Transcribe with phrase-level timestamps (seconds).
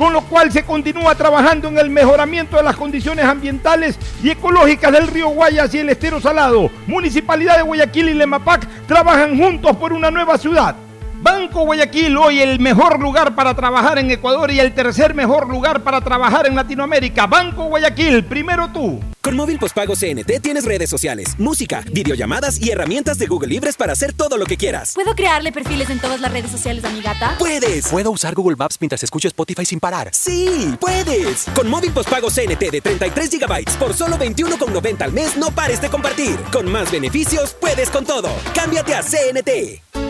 [0.00, 4.90] con lo cual se continúa trabajando en el mejoramiento de las condiciones ambientales y ecológicas
[4.92, 6.70] del río Guayas y el estero salado.
[6.86, 10.74] Municipalidad de Guayaquil y Lemapac trabajan juntos por una nueva ciudad.
[11.22, 15.82] Banco Guayaquil, hoy el mejor lugar para trabajar en Ecuador y el tercer mejor lugar
[15.82, 17.26] para trabajar en Latinoamérica.
[17.26, 18.98] Banco Guayaquil, primero tú.
[19.20, 23.92] Con móvil postpago CNT tienes redes sociales, música, videollamadas y herramientas de Google Libres para
[23.92, 24.94] hacer todo lo que quieras.
[24.94, 27.36] ¿Puedo crearle perfiles en todas las redes sociales a mi gata?
[27.38, 27.88] ¡Puedes!
[27.88, 30.08] ¿Puedo usar Google Maps mientras escucho Spotify sin parar?
[30.12, 30.74] ¡Sí!
[30.80, 31.44] ¡Puedes!
[31.54, 35.90] Con móvil postpago CNT de 33 GB por solo 21,90 al mes, no pares de
[35.90, 36.36] compartir.
[36.50, 38.30] Con más beneficios, puedes con todo.
[38.54, 40.09] Cámbiate a CNT.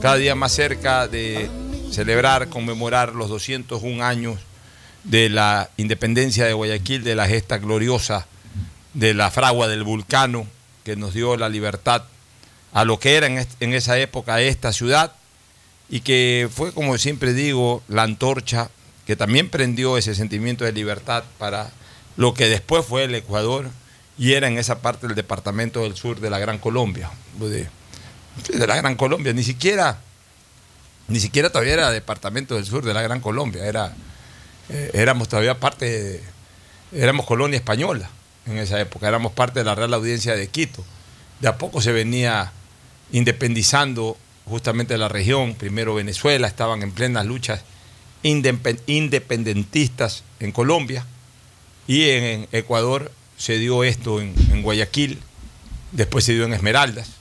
[0.00, 1.50] cada día más cerca de
[1.90, 4.38] celebrar, conmemorar los 201 años
[5.02, 8.26] de la independencia de Guayaquil, de la gesta gloriosa
[8.94, 10.46] de la fragua del vulcano
[10.84, 12.04] que nos dio la libertad
[12.72, 15.12] a lo que era en, esa época esta ciudad
[15.88, 18.70] y que fue, como siempre digo, la antorcha
[19.06, 21.70] que también prendió ese sentimiento de libertad para
[22.16, 23.70] lo que después fue el Ecuador
[24.18, 27.10] y era en esa parte del departamento del sur de la Gran Colombia,
[28.42, 29.98] de, de la Gran Colombia, ni siquiera
[31.08, 33.92] ni siquiera todavía era departamento del sur de la Gran Colombia, era,
[34.68, 36.22] eh, éramos todavía parte,
[36.92, 38.08] éramos colonia española
[38.46, 40.84] en esa época, éramos parte de la Real Audiencia de Quito.
[41.40, 42.52] De a poco se venía
[43.10, 47.62] independizando justamente la región, primero Venezuela, estaban en plenas luchas
[48.22, 51.06] independentistas en Colombia
[51.86, 55.20] y en, Ecuador se dio esto en Guayaquil,
[55.92, 57.17] después se dio en Esmeraldas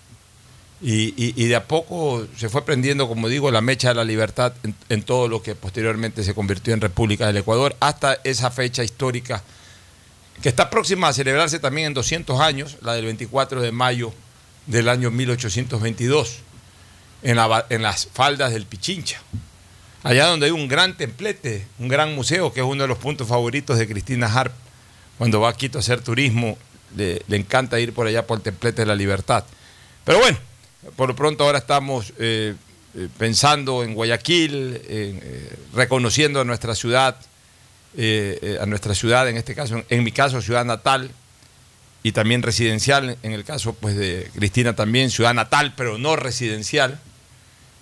[0.80, 4.54] y, de a poco se fue prendiendo, como digo, la mecha de la libertad
[4.90, 9.44] en, todo lo que posteriormente se convirtió en República del Ecuador, hasta esa fecha histórica
[10.42, 14.14] que está próxima a celebrarse también en 200 años, la del 24 de mayo
[14.68, 16.40] del año 1822,
[17.24, 17.38] en,
[17.82, 19.20] las faldas del Pichincha,
[20.04, 23.28] allá donde hay un gran templete, un gran museo, que es uno de los puntos
[23.28, 24.54] favoritos de Cristina Harp,
[25.18, 26.56] cuando va a Quito a hacer turismo,
[26.96, 29.44] le encanta ir por allá por el templete de la libertad.
[30.06, 30.38] Pero bueno,
[30.96, 32.56] por lo pronto ahora estamos eh,
[32.96, 37.18] eh, pensando en Guayaquil, eh, reconociendo a nuestra ciudad,
[37.98, 41.10] a nuestra ciudad, en este caso, en mi caso, ciudad natal,
[42.04, 47.00] y también residencial, en el caso pues, de Cristina también, ciudad natal, pero no residencial.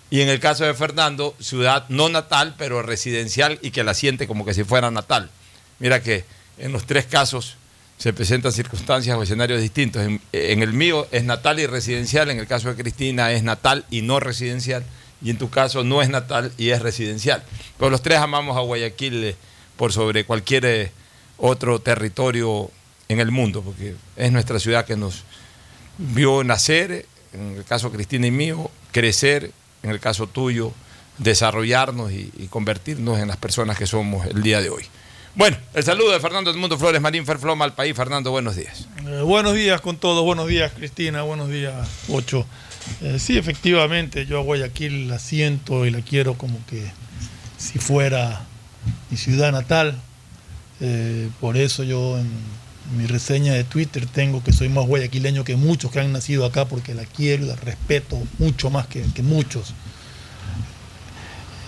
[0.08, 4.26] Y en el caso de Fernando, ciudad no natal, pero residencial y que la siente
[4.26, 5.30] como que si fuera natal.
[5.78, 6.24] Mira que
[6.58, 7.56] en los tres casos
[7.98, 10.02] se presentan circunstancias o escenarios distintos.
[10.32, 14.02] En, el mío es natal y residencial, en el caso de Cristina es natal y
[14.02, 14.84] no residencial,
[15.22, 17.42] y en tu caso no es natal y es residencial.
[17.78, 19.36] Pero los tres amamos a Guayaquil eh,
[19.76, 20.92] por sobre cualquier eh,
[21.38, 22.70] otro territorio
[23.08, 25.24] en el mundo, porque es nuestra ciudad que nos
[25.96, 29.52] vio nacer, en el caso de Cristina y mío, crecer,
[29.82, 30.72] en el caso tuyo,
[31.18, 34.84] desarrollarnos y, y convertirnos en las personas que somos el día de hoy.
[35.36, 37.94] Bueno, el saludo de Fernando Edmundo Flores Marín Ferfloma al país.
[37.94, 38.88] Fernando, buenos días.
[39.06, 41.74] Eh, buenos días con todos, buenos días Cristina, buenos días
[42.08, 42.46] Ocho.
[43.02, 46.90] Eh, sí, efectivamente, yo a Guayaquil la siento y la quiero como que
[47.58, 48.46] si fuera
[49.10, 50.00] mi ciudad natal.
[50.80, 52.30] Eh, por eso yo en
[52.96, 56.64] mi reseña de Twitter tengo que soy más guayaquileño que muchos que han nacido acá
[56.64, 59.74] porque la quiero y la respeto mucho más que, que muchos.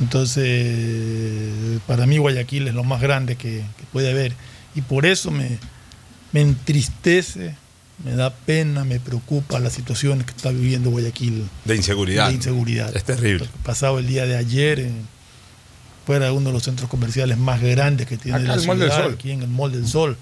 [0.01, 4.33] Entonces, para mí Guayaquil es lo más grande que, que puede haber.
[4.75, 5.59] Y por eso me,
[6.33, 7.55] me entristece,
[8.05, 11.49] me da pena, me preocupa la situación que está viviendo Guayaquil.
[11.65, 12.29] De inseguridad.
[12.29, 12.95] De inseguridad.
[12.97, 13.49] Es terrible.
[13.65, 15.07] Pasado el día de ayer, en-
[16.07, 18.79] fuera de uno de los centros comerciales más grandes que tiene Acá, la el Mall
[18.79, 19.15] del ciudad, Sol.
[19.15, 20.17] aquí en el Mall del Sol,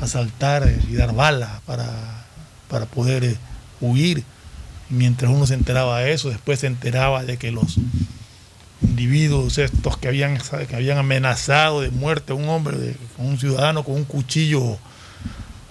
[0.00, 2.24] asaltar eh, y dar balas para,
[2.68, 3.36] para poder eh,
[3.80, 4.24] huir.
[4.90, 7.76] Y mientras uno se enteraba de eso, después se enteraba de que los
[8.84, 10.38] individuos estos que habían,
[10.68, 14.78] que habían amenazado de muerte a un hombre, de- un ciudadano con un cuchillo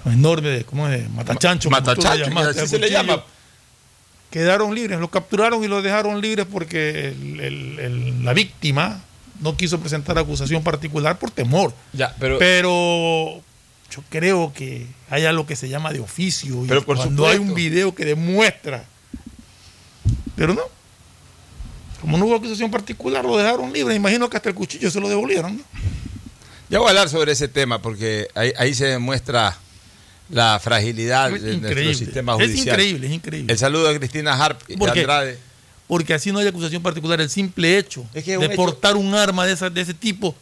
[0.05, 1.09] enorme, de, ¿cómo es?
[1.11, 1.69] Matachancho.
[1.69, 3.23] Matachancho, llamaste, así se le llama.
[4.29, 8.99] quedaron libres, lo capturaron y lo dejaron libres porque el- el- el- la víctima
[9.41, 11.73] no quiso presentar acusación particular por temor.
[11.93, 13.41] Ya, pero, Pero
[13.91, 17.33] yo creo que hay algo que se llama de oficio y Pero por cuando hay
[17.37, 17.51] supuesto.
[17.51, 18.85] un video que demuestra,
[20.35, 20.61] pero no.
[22.03, 23.95] Como no hubo acusación particular, lo dejaron libre.
[23.95, 25.55] Imagino que hasta el cuchillo se lo devolvieron.
[25.55, 25.63] ¿no?
[26.69, 29.57] ya voy a hablar sobre ese tema porque ahí, ahí se demuestra
[30.29, 32.67] la fragilidad Es de nuestro sistema Es judicial.
[32.67, 33.53] increíble, es increíble.
[33.53, 34.73] El saludo de Cristina Harp y.
[34.83, 35.37] Andrade.
[35.87, 37.21] Porque así no hay acusación particular.
[37.21, 39.93] El simple hecho Es que es de hecho- portar un arma de, esa- de ese
[39.93, 40.35] tipo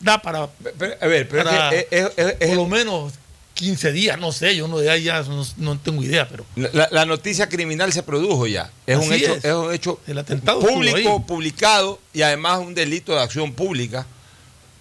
[0.00, 0.46] da para
[0.78, 2.10] Pero, a ver, pero es para es- es-
[2.40, 3.12] es- por lo menos
[3.54, 6.88] 15 días, no sé, yo no de ahí ya no, no tengo idea, pero La,
[6.90, 8.70] la noticia criminal se produjo ya.
[8.86, 9.44] Es un hecho, es.
[9.44, 14.06] es un hecho El atentado público, publicado y además un delito de acción pública.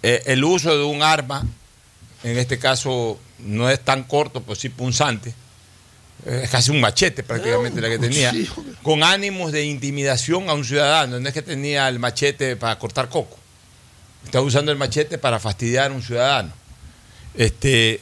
[0.02, 1.46] Eh, el uso de un arma,
[2.24, 5.34] en este caso no es tan corto, pero sí punzante.
[6.26, 8.34] Es casi un machete prácticamente la que tenía.
[8.82, 11.20] Con ánimos de intimidación a un ciudadano.
[11.20, 13.38] No es que tenía el machete para cortar coco.
[14.24, 16.54] Estaba usando el machete para fastidiar a un ciudadano.
[17.36, 18.00] Este,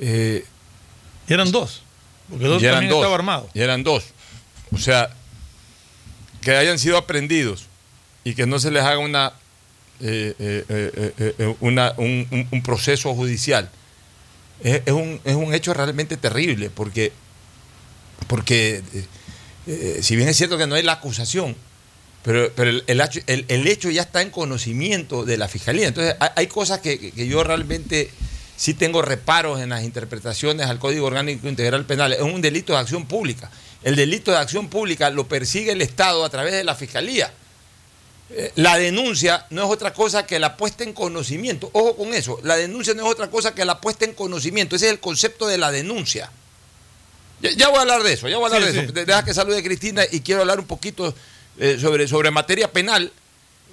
[0.00, 0.44] eh,
[1.28, 1.82] y eran dos,
[2.30, 3.00] porque dos eran también dos.
[3.00, 3.48] estaba armado.
[3.54, 4.04] Y eran dos.
[4.72, 5.10] O sea,
[6.40, 7.66] que hayan sido aprendidos
[8.24, 9.32] y que no se les haga una,
[10.00, 13.68] eh, eh, eh, una- un, proceso judicial.
[14.62, 17.12] Es, es un, es un hecho realmente terrible porque,
[18.26, 18.82] porque
[20.00, 21.56] si bien es cierto que no hay la acusación,
[22.22, 25.88] pero, pero el, el hecho, el- hecho ya está en conocimiento de la fiscalía.
[25.88, 28.10] Entonces, hay, hay cosas que- que yo realmente
[28.58, 32.12] sí tengo reparos en las interpretaciones al Código Orgánico Integral Penal.
[32.12, 33.50] Es un delito de acción pública.
[33.82, 37.32] El delito de acción pública lo persigue el Estado a través de la fiscalía.
[38.30, 41.70] Eh, La denuncia no es otra cosa que la puesta en conocimiento.
[41.72, 42.40] Ojo con eso.
[42.42, 44.76] La denuncia no es otra cosa que la puesta en conocimiento.
[44.76, 46.30] Ese es el concepto de la denuncia.
[47.40, 48.84] Ya, ya voy a hablar de eso, ya voy a hablar Sí, de sí.
[48.86, 48.92] eso.
[48.92, 51.14] De- Deja que salude Cristina y quiero hablar un poquito
[51.60, 53.12] eh, sobre, sobre materia penal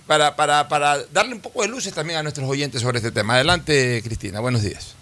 [0.07, 3.35] para, para, para darle un poco de luces también a nuestros oyentes sobre este tema.
[3.35, 4.95] Adelante, Cristina, buenos días.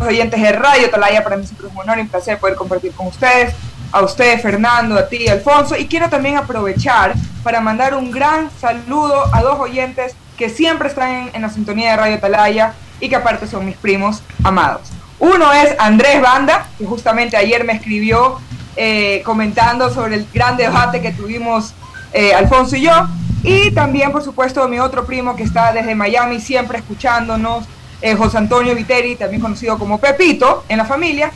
[0.00, 2.92] oyentes de Radio Talaya, para mí siempre es un honor y un placer poder compartir
[2.92, 3.54] con ustedes,
[3.92, 9.24] a ustedes Fernando, a ti Alfonso, y quiero también aprovechar para mandar un gran saludo
[9.34, 13.16] a dos oyentes que siempre están en, en la sintonía de Radio Talaya y que
[13.16, 14.88] aparte son mis primos amados.
[15.18, 18.40] Uno es Andrés Banda, que justamente ayer me escribió
[18.76, 21.74] eh, comentando sobre el gran debate que tuvimos
[22.12, 23.08] eh, Alfonso y yo,
[23.42, 27.66] y también por supuesto mi otro primo que está desde Miami siempre escuchándonos,
[28.02, 31.30] eh, José Antonio Viteri, también conocido como Pepito en la familia.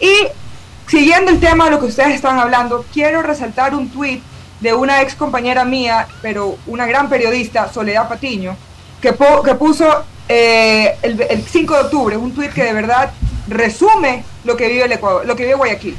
[0.00, 0.12] Y
[0.88, 4.22] siguiendo el tema de lo que ustedes están hablando, quiero resaltar un tuit
[4.60, 8.56] de una ex compañera mía, pero una gran periodista, Soledad Patiño,
[9.00, 13.10] que, que puso eh, el, el 5 de octubre, un tuit que de verdad
[13.48, 15.96] resume lo que vive el Ecuador, lo que vive Guayaquil.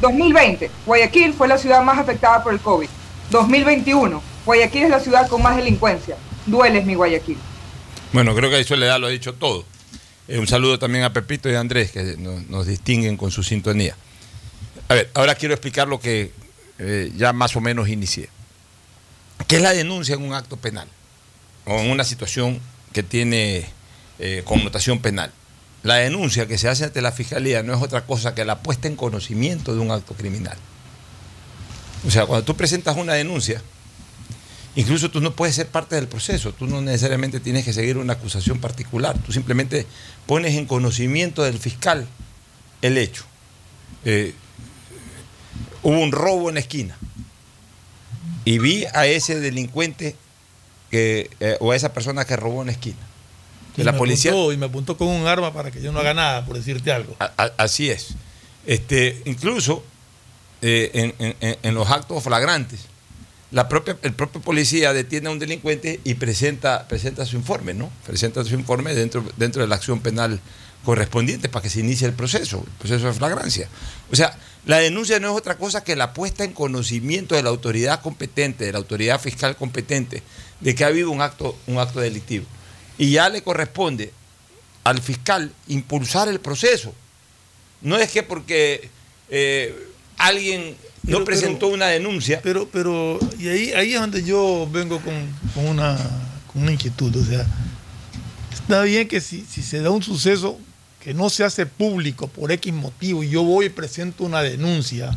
[0.00, 2.88] 2020, Guayaquil fue la ciudad más afectada por el COVID.
[3.30, 6.16] 2021, Guayaquil es la ciudad con más delincuencia.
[6.46, 7.36] Dueles mi Guayaquil.
[8.12, 9.64] Bueno, creo que ahí Soledad lo ha dicho todo.
[10.28, 13.42] Eh, un saludo también a Pepito y a Andrés, que nos, nos distinguen con su
[13.42, 13.96] sintonía.
[14.88, 16.30] A ver, ahora quiero explicar lo que
[16.78, 18.28] eh, ya más o menos inicié.
[19.48, 20.88] ¿Qué es la denuncia en un acto penal?
[21.64, 22.60] O en una situación
[22.92, 23.66] que tiene
[24.20, 25.32] eh, connotación penal.
[25.82, 28.86] La denuncia que se hace ante la fiscalía no es otra cosa que la puesta
[28.86, 30.56] en conocimiento de un acto criminal.
[32.06, 33.60] O sea, cuando tú presentas una denuncia
[34.76, 38.12] Incluso tú no puedes ser parte del proceso, tú no necesariamente tienes que seguir una
[38.12, 39.86] acusación particular, tú simplemente
[40.26, 42.06] pones en conocimiento del fiscal
[42.82, 43.24] el hecho.
[44.04, 44.34] Eh,
[45.82, 46.96] hubo un robo en la esquina
[48.44, 50.14] y vi a ese delincuente
[50.90, 52.98] que, eh, o a esa persona que robó en la esquina.
[53.78, 56.00] Y la me policía apuntó, y me apuntó con un arma para que yo no
[56.00, 57.16] haga nada, por decirte algo.
[57.18, 58.08] A- a- así es.
[58.66, 59.82] Este, incluso
[60.62, 62.80] eh, en, en- en los actos flagrantes,
[63.52, 67.90] la propia, el propio policía detiene a un delincuente y presenta, presenta su informe, ¿no?
[68.04, 70.40] Presenta su informe dentro, dentro de la acción penal
[70.84, 73.68] correspondiente para que se inicie el proceso, el proceso de flagrancia.
[74.10, 74.36] O sea,
[74.66, 78.64] la denuncia no es otra cosa que la puesta en conocimiento de la autoridad competente,
[78.64, 80.22] de la autoridad fiscal competente,
[80.60, 82.46] de que ha habido un acto, un acto delictivo.
[82.98, 84.12] Y ya le corresponde
[84.82, 86.94] al fiscal impulsar el proceso.
[87.80, 88.88] No es que porque
[89.28, 90.76] eh, alguien
[91.06, 92.40] no Pero- presentó pero- una denuncia.
[92.42, 95.14] Pero, pero, y ahí, ahí es donde yo vengo con,
[95.54, 95.96] con una,
[96.52, 97.14] con una inquietud.
[97.16, 97.46] O sea,
[98.52, 100.58] está bien que si, si se da un suceso
[101.00, 105.16] que no se hace público por X motivo y yo voy y presento una denuncia,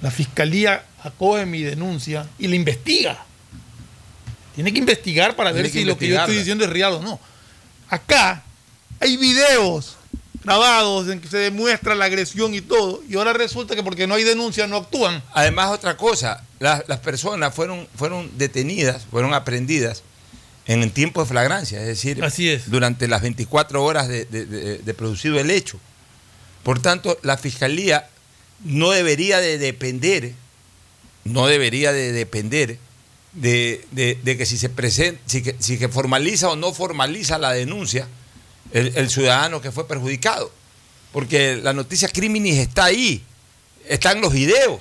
[0.00, 3.24] la fiscalía acoge mi denuncia y la investiga.
[4.54, 7.02] Tiene que investigar para ver que si lo que yo estoy diciendo es real o
[7.02, 7.18] no.
[7.88, 8.44] Acá
[9.00, 9.96] hay videos
[10.44, 14.14] grabados en que se demuestra la agresión y todo, y ahora resulta que porque no
[14.14, 15.22] hay denuncia no actúan.
[15.32, 20.02] Además, otra cosa, las, las personas fueron, fueron detenidas, fueron aprendidas
[20.66, 22.70] en el tiempo de flagrancia, es decir, Así es.
[22.70, 25.78] durante las 24 horas de, de- de- de producido el hecho.
[26.62, 28.08] Por tanto, la fiscalía
[28.64, 30.32] no debería de depender,
[31.24, 32.78] no debería de depender
[33.32, 37.38] de, de- de que si se presenta, si que, si que formaliza o no formaliza
[37.38, 38.06] la denuncia
[38.72, 40.50] el, el ciudadano que fue perjudicado.
[41.12, 43.22] Porque la noticia criminis está ahí,
[43.86, 44.80] están los videos,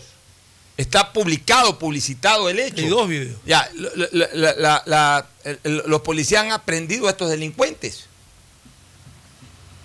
[0.78, 2.82] está publicado, publicitado el hecho.
[2.82, 3.38] Hay dos videos.
[3.46, 5.28] Ya, la- la- la-
[5.88, 8.06] los policías han aprendido a estos delincuentes.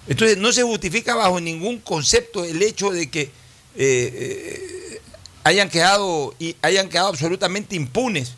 [0.09, 3.31] Entonces no se justifica bajo ningún concepto el hecho de que eh,
[3.79, 5.01] eh,
[5.43, 8.35] hayan, quedado, y hayan quedado absolutamente impunes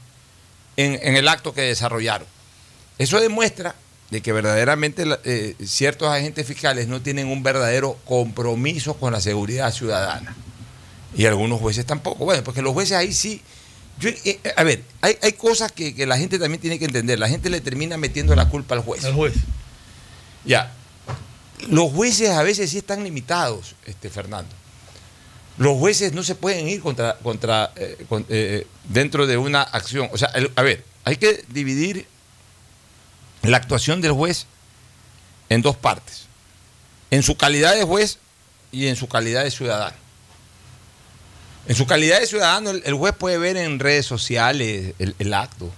[0.76, 2.26] en, en el acto que desarrollaron.
[2.96, 3.74] Eso demuestra
[4.10, 9.72] de que verdaderamente eh, ciertos agentes fiscales no tienen un verdadero compromiso con la seguridad
[9.72, 10.34] ciudadana.
[11.14, 12.24] Y algunos jueces tampoco.
[12.24, 13.42] Bueno, porque los jueces ahí sí.
[13.98, 17.18] yo, eh, a ver, hay, hay cosas que, que la gente también tiene que entender.
[17.18, 19.04] La gente le termina metiendo la culpa al juez.
[19.04, 19.34] Al juez.
[20.44, 20.72] Ya.
[21.68, 24.54] Los jueces a veces sí están limitados, este Fernando.
[25.58, 30.08] Los jueces no se pueden ir contra, contra eh, con- eh, dentro de una acción.
[30.12, 32.06] O sea, el- a ver, hay que dividir
[33.42, 34.46] la actuación del juez
[35.48, 36.26] en dos partes.
[37.10, 38.18] En su calidad de juez
[38.72, 39.96] y en su calidad de ciudadano.
[41.66, 45.70] En su calidad de ciudadano, el, juez puede ver en redes sociales el, el acto.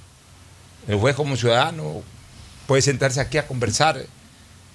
[0.87, 2.02] El juez como ciudadano
[2.67, 4.05] puede sentarse aquí a conversar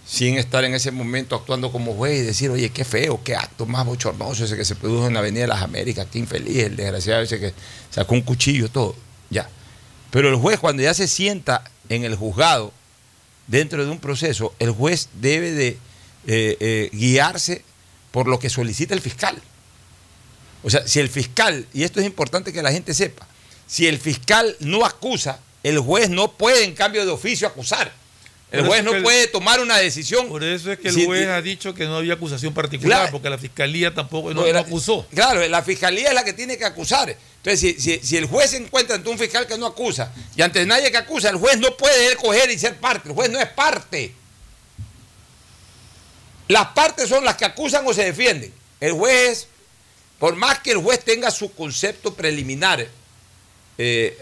[0.05, 3.65] sin estar en ese momento actuando como juez y decir, oye, qué feo, qué acto
[3.65, 6.75] más bochornoso ese que se produjo en la Avenida de las Américas, qué infeliz, el
[6.75, 7.53] desgraciado ese que
[7.89, 8.95] sacó un cuchillo, todo.
[9.29, 9.49] Ya.
[10.11, 12.71] Pero el juez, cuando ya se sienta en el juzgado,
[13.47, 15.67] dentro de un proceso, el juez debe de
[16.27, 17.63] eh, eh, guiarse
[18.11, 19.41] por lo que solicita el fiscal.
[20.63, 23.27] O sea, si el fiscal, y esto es importante que la gente sepa,
[23.67, 27.91] si el fiscal no acusa, el juez no puede en cambio de oficio acusar.
[28.59, 30.27] El juez no puede tomar una decisión.
[30.27, 33.11] Por eso es que el juez ha dicho que no había acusación particular, Claro.
[33.11, 35.05] porque la fiscalía tampoco no, acusó.
[35.13, 37.09] Claro, la fiscalía es la que tiene que acusar.
[37.09, 40.41] Entonces, si, si- si el juez se encuentra ante un fiscal que no acusa y
[40.41, 43.09] ante nadie que acusa, el juez no puede él coger y ser parte.
[43.09, 44.13] El juez no es parte.
[46.47, 48.53] Las partes son las que acusan o se defienden.
[48.79, 49.47] El juez,
[50.19, 52.87] por más que el juez tenga su concepto preliminar
[53.77, 54.17] eh,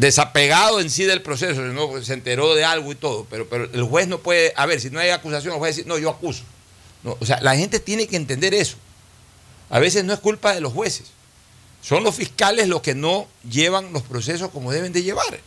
[0.00, 2.02] desapegado en sí del proceso, ¿no?
[2.02, 4.90] se enteró de algo y todo, pero, pero el juez no puede, a ver, si
[4.90, 6.42] no hay acusación, el juez decir, no, yo acuso.
[7.02, 8.76] No, o sea, la gente tiene que entender eso.
[9.70, 11.06] A veces no es culpa de los jueces.
[11.82, 15.38] Son los fiscales los que no llevan los procesos como deben de llevar.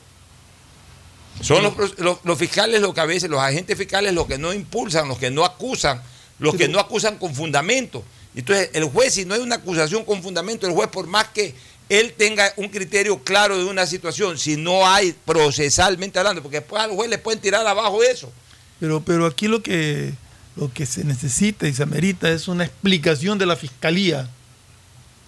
[1.42, 5.08] Son los- los fiscales los que a veces, los agentes fiscales los que no impulsan,
[5.08, 6.02] los que no acusan,
[6.40, 8.04] los que no acusan con fundamento.
[8.36, 11.54] Entonces, el juez, si no hay una acusación con fundamento, el juez, por más que
[11.92, 16.82] él tenga un criterio claro de una situación, si no hay procesalmente hablando, porque después
[16.82, 18.32] al juez le pueden tirar abajo eso.
[18.80, 20.14] Pero, pero aquí lo que,
[20.56, 24.30] lo que se necesita y se amerita es una explicación de la fiscalía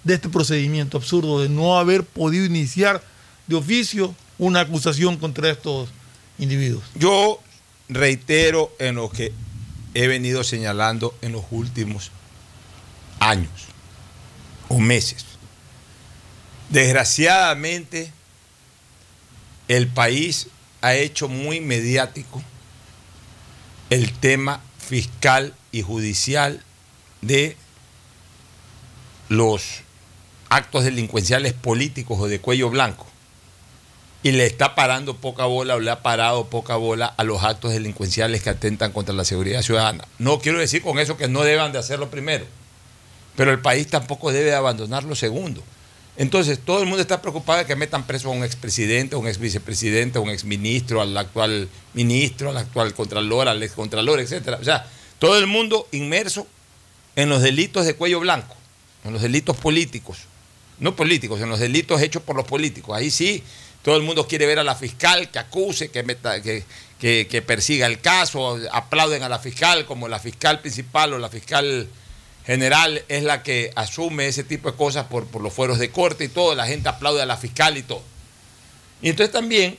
[0.06, 3.04] de este procedimiento absurdo de no haber podido iniciar
[3.46, 5.90] de oficio una acusación contra estos
[6.40, 6.86] individuos.
[6.96, 7.42] Yo
[7.90, 9.34] reitero en lo que
[9.96, 12.10] he venido señalando en los últimos
[13.20, 13.52] años
[14.70, 15.33] o meses.
[16.74, 18.12] Desgraciadamente,
[19.68, 20.48] el país
[20.82, 22.42] ha hecho muy mediático
[23.92, 26.64] el tema fiscal y judicial
[27.22, 27.56] de
[29.30, 29.82] los
[30.50, 33.06] actos delincuenciales políticos o de cuello blanco.
[34.24, 37.72] Y le está parando poca bola o le ha parado poca bola a los actos
[37.72, 40.08] delincuenciales que atentan contra la seguridad ciudadana.
[40.18, 42.48] No quiero decir con eso que no deban de hacerlo primero,
[43.36, 45.64] pero el país tampoco debe abandonar lo segundo.
[46.16, 49.28] Entonces, todo el mundo está preocupado de que metan preso a un expresidente, a un
[49.28, 54.58] exvicepresidente, a un exministro, al actual ministro, al actual contralor, al excontralor, etc.
[54.60, 54.86] O sea,
[55.18, 56.46] todo el mundo inmerso
[57.16, 58.56] en los delitos de cuello blanco,
[59.04, 60.20] en los delitos políticos.
[60.80, 62.96] No políticos, en los delitos hechos por los políticos.
[62.96, 63.44] Ahí sí,
[63.82, 66.64] todo el mundo quiere ver a la fiscal que acuse, que, meta, que,
[67.00, 71.30] que, que persiga el caso, aplauden a la fiscal como la fiscal principal o la
[71.30, 71.88] fiscal
[72.46, 76.26] general es la que asume ese tipo de cosas por, por los fueros de corte
[76.26, 78.02] y todo, la gente aplaude a la fiscal y todo.
[79.02, 79.78] Y entonces también,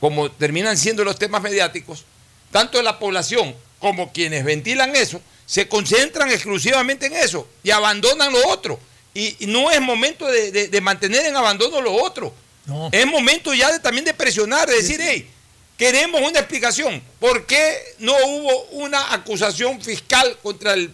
[0.00, 2.04] como terminan siendo los temas mediáticos,
[2.50, 8.48] tanto la población como quienes ventilan eso, se concentran exclusivamente en eso y abandonan lo
[8.48, 8.78] otro.
[9.14, 12.34] Y, y no es momento de, de- de mantener en abandono lo otro.
[12.66, 12.88] No.
[12.92, 15.30] Es momento ya de, también de presionar, de decir, hey,
[15.78, 17.02] queremos una explicación.
[17.20, 20.92] ¿Por qué no hubo una acusación fiscal contra el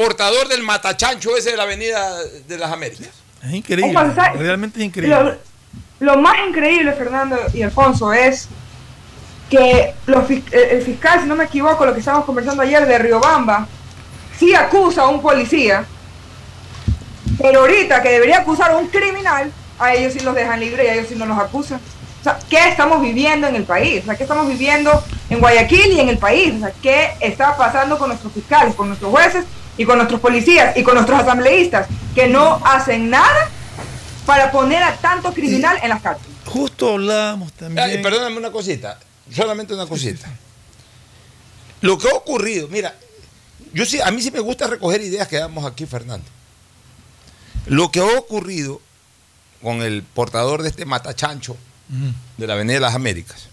[0.00, 2.16] portador del matachancho ese de la Avenida
[2.48, 3.10] de las Américas?
[3.44, 3.92] Es increíble.
[4.34, 5.14] Realmente es increíble.
[6.00, 8.48] Lo, lo más increíble, Fernando y Alfonso, es
[9.50, 13.68] que los el fiscal, si no me equivoco, lo que estábamos conversando ayer de Riobamba,
[14.38, 15.84] sí acusa a un policía,
[17.38, 20.88] pero ahorita que debería acusar a un criminal, a ellos sí los dejan libres y
[20.88, 21.78] a ellos sí no los acusan.
[22.20, 24.00] O sea, ¿qué estamos viviendo en el país?
[24.02, 26.54] O sea, ¿qué estamos viviendo en Guayaquil y en el país?
[26.56, 29.44] O sea, ¿qué está pasando con nuestros fiscales, con nuestros jueces
[29.76, 33.48] y con nuestros policías y con nuestros asambleístas que no hacen nada
[34.26, 36.30] para poner a tanto criminal en las cárceles?
[36.46, 37.88] Justo hablábamos también.
[37.88, 38.98] Ay, perdóname una cosita,
[39.32, 40.28] solamente una cosita.
[41.80, 42.94] Lo que ha ocurrido, mira,
[43.72, 46.26] yo sí, a mí sí me gusta recoger ideas que damos aquí, Fernando.
[47.66, 48.80] Lo que ha ocurrido
[49.62, 52.12] con el portador de este matachancho Ujú.
[52.36, 53.48] de la Avenida de las Américas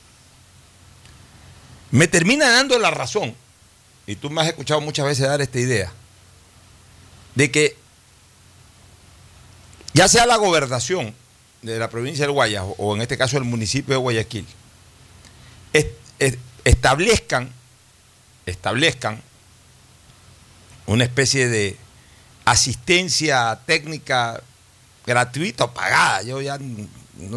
[1.91, 3.33] me termina dando la razón,
[4.05, 5.91] y tú me has escuchado muchas veces dar esta idea,
[7.37, 7.75] de que
[9.93, 11.13] ya sea la gobernación
[11.61, 14.45] de la provincia del Guayas o en este caso el municipio de Guayaquil,
[15.73, 15.85] es-
[16.17, 17.51] es- establezcan,
[18.47, 19.21] establezcan
[20.87, 21.77] una especie de
[22.45, 24.41] asistencia técnica
[25.05, 26.23] gratuita o pagada.
[26.23, 26.87] Yo ya no,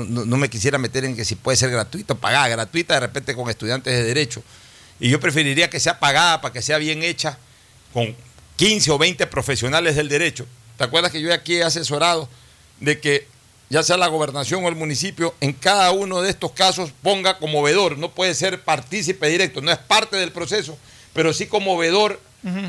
[0.04, 2.48] no- no me quisiera meter en que si puede ser gratuita o pagada.
[2.48, 4.42] Gratuita de repente con estudiantes de derecho.
[4.98, 7.36] Y yo preferiría que sea pagada para que sea bien hecha
[7.92, 8.14] con
[8.60, 10.46] 15 o 20 profesionales del derecho.
[10.76, 12.28] ¿Te acuerdas que yo aquí he asesorado
[12.78, 13.26] de que
[13.70, 17.62] ya sea la gobernación o el municipio, en cada uno de estos casos ponga como
[17.62, 20.76] vedor, no puede ser partícipe directo, no es parte del proceso,
[21.14, 22.20] pero sí como vedor,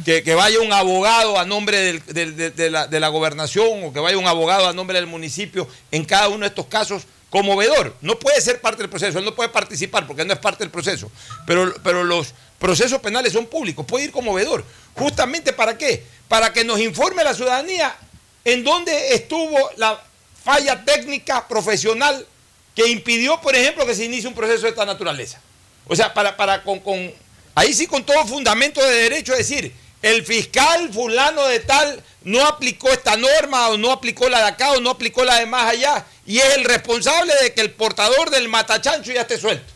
[0.06, 3.84] que, que vaya un abogado a nombre del- del- de, de la, de la gobernación
[3.86, 7.04] o que vaya un abogado a nombre del municipio en cada uno de estos casos
[7.32, 7.96] como vedor.
[8.02, 10.70] No puede ser parte del proceso, él no puede participar porque no es parte del
[10.70, 11.10] proceso,
[11.48, 14.64] pero, pero los procesos penales son públicos, puede ir como vedor.
[14.94, 16.04] ¿Justamente para qué?
[16.28, 17.96] Para que nos informe la ciudadanía
[18.46, 20.00] en dónde estuvo la
[20.44, 22.28] falla técnica profesional
[22.76, 25.40] que impidió, por ejemplo, que se inicie un proceso de esta naturaleza.
[25.88, 27.12] O sea, para, para con, con-
[27.56, 32.90] ahí sí con todo fundamento de derecho decir, el fiscal fulano de tal no aplicó
[32.90, 36.06] esta norma o no aplicó la de acá o no aplicó la de más allá
[36.32, 39.70] y es el responsable de que el portador del matachancho ya esté suelto.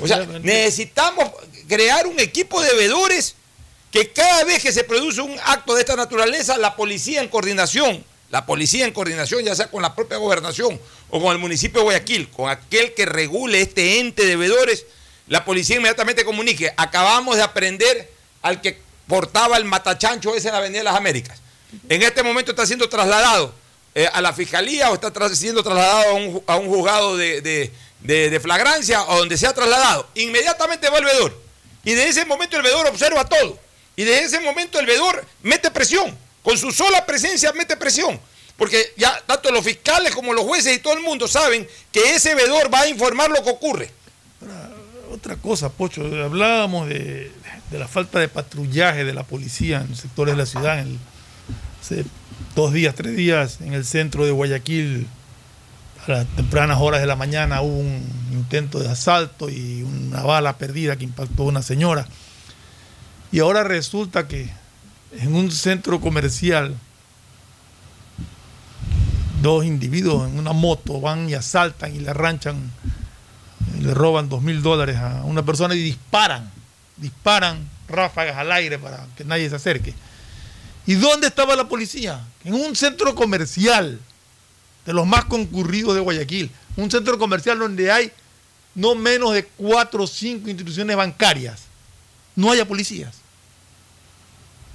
[0.00, 1.30] O sea, necesitamos
[1.68, 3.34] crear un equipo de vedores
[3.90, 8.02] que cada vez que se produce un acto de esta naturaleza, la policía en coordinación,
[8.30, 11.84] la policía en coordinación, ya sea con la propia gobernación o con el municipio de
[11.84, 14.86] Guayaquil, con aquel que regule este ente de vedores,
[15.28, 20.60] la policía inmediatamente comunique, acabamos de aprender al que portaba el matachancho ese en la
[20.60, 21.42] Avenida de las Américas.
[21.90, 23.65] En este momento está siendo trasladado
[23.98, 26.10] eh, a la fiscalía o está siendo trasladado
[26.46, 30.06] a un, juzgado de, flagrancia o donde sea trasladado.
[30.14, 31.40] Inmediatamente va el vedor.
[31.82, 33.58] Y de ese momento el vedor observa todo.
[33.96, 36.14] Y de ese momento el vedor mete presión.
[36.42, 38.20] Con su sola presencia mete presión.
[38.58, 42.34] Porque ya tanto los fiscales como los jueces y todo el mundo saben que ese
[42.34, 43.90] vedor va a informar lo que ocurre.
[45.10, 47.32] Otra cosa, Pocho, hablábamos de,
[47.70, 50.80] la falta de patrullaje de la policía en sectores de la ciudad.
[50.80, 50.98] el-
[52.54, 55.06] dos días, tres días, en el centro de Guayaquil,
[56.06, 60.56] a las tempranas horas de la mañana, hubo un intento de asalto y una bala
[60.56, 62.06] perdida que impactó a una señora.
[63.32, 64.50] Y ahora resulta que
[65.18, 66.76] en un centro comercial
[69.42, 72.70] dos individuos en una moto van y asaltan y le arranchan,
[73.80, 76.50] le roban dos mil dólares a una persona y disparan,
[76.96, 79.94] disparan ráfagas al aire para que nadie se acerque.
[80.86, 82.24] ¿Y dónde estaba la policía?
[82.44, 83.98] En un centro comercial
[84.84, 88.12] de los más concurridos de Guayaquil, un centro comercial donde hay
[88.74, 91.62] no menos de cuatro o cinco instituciones bancarias.
[92.36, 93.16] No haya policías.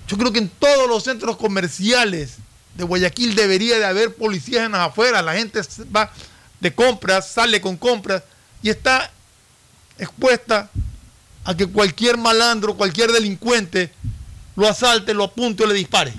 [0.08, 2.38] Yo creo que en todos los centros comerciales
[2.76, 5.24] de Guayaquil debería de haber policías en las afueras.
[5.24, 5.62] La gente
[5.96, 6.12] va
[6.60, 8.24] de compras, sale con compras
[8.62, 9.12] y está
[9.98, 10.70] expuesta
[11.46, 13.94] a que cualquier malandro, cualquier delincuente
[14.56, 16.14] lo asalte, lo apunte o le dispare.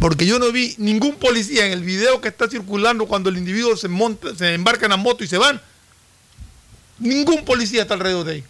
[0.00, 3.76] Porque yo no vi ningún policía en el video que está circulando cuando el individuo
[3.76, 5.60] se monta, se embarca en la moto y se van.
[6.98, 8.44] Ningún policía está alrededor de ahí.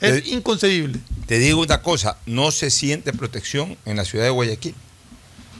[0.00, 1.00] Es inconcebible.
[1.26, 4.74] Te digo una cosa, no se siente protección en la ciudad de Guayaquil.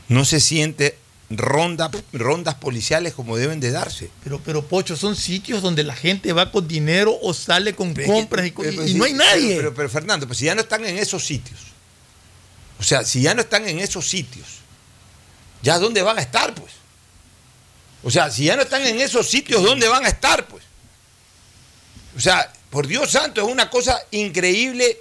[0.08, 0.96] No se siente
[1.30, 4.10] ronda, rondas policiales como deben de darse.
[4.24, 8.46] Pero, pero Pocho, son sitios donde la gente va con dinero o sale con compras
[8.46, 9.56] y, Pero, y sí, no hay nadie.
[9.56, 11.58] Pero, pero, Fernando, pues si ya no están en esos sitios,
[12.78, 14.46] o sea, si ya no están en esos sitios,
[15.62, 16.72] ¿ya dónde van a estar, pues?
[18.02, 20.64] O sea, si ya no están en esos sitios, ¿dónde van a estar, pues?
[22.16, 24.98] O sea, por Dios santo, es una cosa increíble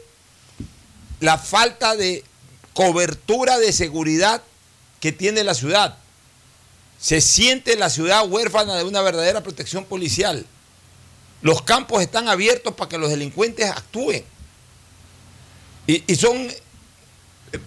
[1.22, 2.24] la falta de
[2.74, 4.42] cobertura de seguridad
[5.00, 5.98] que tiene la ciudad.
[7.00, 10.46] Se siente la ciudad huérfana de una verdadera protección policial.
[11.42, 14.24] Los campos están abiertos para que los delincuentes actúen.
[15.88, 16.52] Y, y son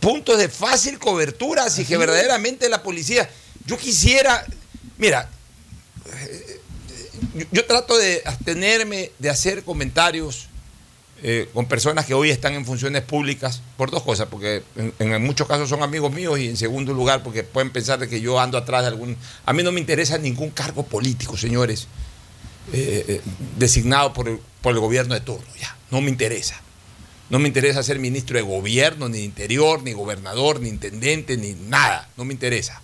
[0.00, 3.28] puntos de fácil cobertura, así que verdaderamente la policía.
[3.64, 4.44] Yo quisiera,
[4.98, 5.28] mira,
[6.06, 6.60] eh,
[7.34, 10.48] yo, yo trato de abstenerme de hacer comentarios
[11.24, 14.64] eh, con personas que hoy están en funciones públicas por dos cosas, porque
[14.98, 18.20] en, muchos casos son amigos míos y en segundo lugar porque pueden pensar de que
[18.20, 19.16] yo ando atrás de algún...
[19.46, 21.86] A mí no me interesa ningún cargo político, señores,
[22.72, 23.20] eh, eh,
[23.56, 26.60] designado por el, por el gobierno de turno, ya, no me interesa.
[27.30, 31.52] No me interesa ser ministro de gobierno, ni de interior, ni gobernador, ni intendente, ni
[31.52, 32.82] nada, no me interesa.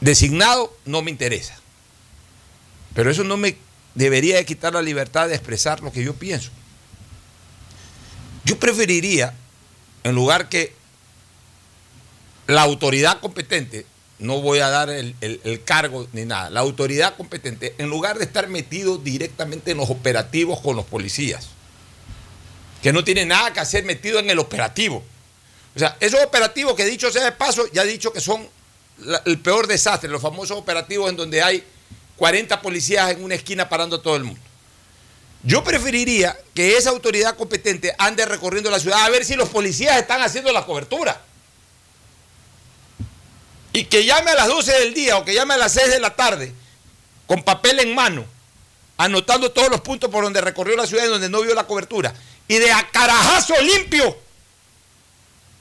[0.00, 1.60] Designado no me interesa.
[2.94, 3.56] Pero eso no me
[3.94, 6.50] debería de quitar la libertad de expresar lo que yo pienso.
[8.44, 9.34] Yo preferiría,
[10.04, 10.74] en lugar que
[12.46, 13.86] la autoridad competente,
[14.18, 18.24] no voy a dar el, el, cargo ni nada, la autoridad competente, en lugar de
[18.24, 21.48] estar metido directamente en los operativos con los policías,
[22.82, 25.02] que no tiene nada que hacer metido en el operativo.
[25.74, 28.46] O sea, esos operativos que dicho sea de paso, ya he dicho que son
[29.24, 31.64] el peor desastre, los famosos operativos en donde hay
[32.22, 34.40] 40 policías en una esquina parando a todo el mundo.
[35.42, 39.96] Yo preferiría que esa autoridad competente ande recorriendo la ciudad a ver si los policías
[39.96, 41.20] están haciendo la cobertura.
[43.72, 45.98] Y que llame a las 12 del día o que llame a las 6 de
[45.98, 46.52] la tarde
[47.26, 48.24] con papel en mano,
[48.98, 52.14] anotando todos los puntos por donde recorrió la ciudad y donde no vio la cobertura.
[52.46, 54.16] Y de a carajazo limpio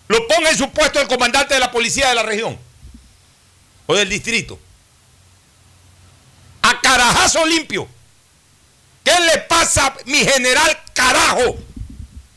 [0.10, 2.56] lo ponga en su puesto el comandante de la policía de la región
[3.88, 4.60] o del distrito
[6.80, 7.88] carajazo limpio.
[9.04, 11.58] ¿Qué le pasa, mi general carajo?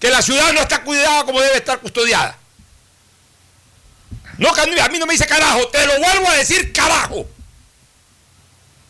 [0.01, 2.39] Que la ciudad no está cuidada como debe estar custodiada.
[4.39, 7.27] No, a mí no me dice carajo, te lo vuelvo a decir carajo.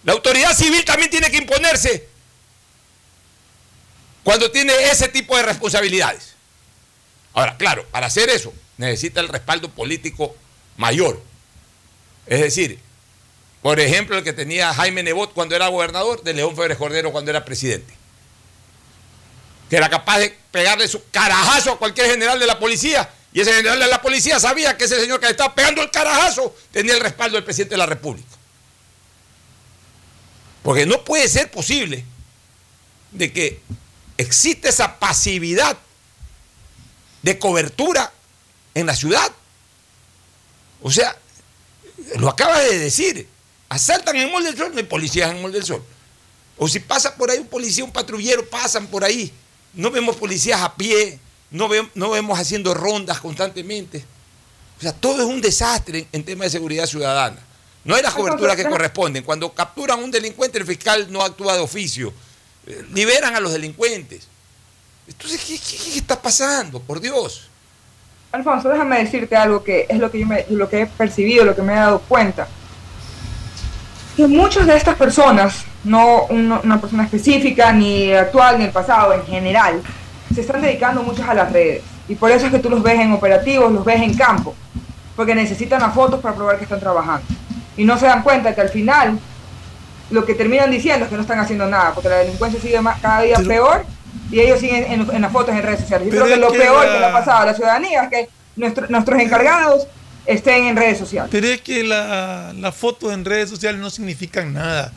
[0.04, 2.08] La autoridad civil también tiene que imponerse
[4.22, 6.34] cuando tiene ese tipo de responsabilidades.
[7.34, 10.34] Ahora, claro, para hacer eso necesita el respaldo político
[10.76, 11.22] mayor.
[12.26, 12.80] Es decir,
[13.64, 17.30] por ejemplo, el que tenía Jaime Nebot cuando era gobernador, de León Febres Cordero cuando
[17.30, 17.94] era presidente.
[19.70, 23.08] Que era capaz de pegarle su carajazo a cualquier general de la policía.
[23.32, 25.90] Y ese general de la policía sabía que ese señor que le estaba pegando el
[25.90, 28.28] carajazo tenía el respaldo del presidente de la República.
[30.62, 32.04] Porque no puede ser posible
[33.12, 33.62] de que
[34.18, 35.78] existe esa pasividad
[37.22, 38.12] de cobertura
[38.74, 39.32] en la ciudad.
[40.82, 41.16] O sea,
[42.16, 43.32] lo acaba de decir.
[43.74, 45.82] Asaltan en Mol del Sol, no hay policías en Mol del Sol.
[46.56, 49.32] O si pasa por ahí un policía, un patrullero, pasan por ahí.
[49.72, 51.18] No vemos policías a pie,
[51.50, 54.04] no, ve, no vemos haciendo rondas constantemente.
[54.78, 57.38] O sea, todo es un desastre en, en tema de seguridad ciudadana.
[57.82, 59.24] No hay las coberturas que corresponden.
[59.24, 62.14] Cuando capturan a un delincuente, el fiscal no actúa de oficio.
[62.68, 64.28] Eh, liberan a los delincuentes.
[65.08, 66.78] Entonces, ¿qué, qué, qué está pasando?
[66.78, 67.48] Por Dios.
[68.30, 71.56] Alfonso, déjame decirte algo que es lo que yo me, lo que he percibido, lo
[71.56, 72.46] que me he dado cuenta
[74.16, 79.24] que muchas de estas personas, no una, persona específica, ni actual, ni el pasado, en
[79.26, 79.82] general,
[80.34, 81.82] se están dedicando muchas a las redes.
[82.08, 84.54] Y por eso es que tú los ves en operativos, los ves en campo.
[85.16, 87.22] porque necesitan las fotos para probar que están trabajando.
[87.76, 89.16] Y no se dan cuenta que al final
[90.10, 93.00] lo que terminan diciendo es que no están haciendo nada, porque la delincuencia sigue más-
[93.00, 93.84] cada día peor
[94.32, 96.06] y ellos siguen en, en las fotos en redes sociales.
[96.08, 98.10] Yo creo que lo que peor la- que le ha pasado a la ciudadanía es
[98.10, 99.86] que nuestro- nuestros encargados
[100.26, 101.28] estén en redes sociales.
[101.30, 104.92] Pero es que la- las fotos en redes sociales no significan nada.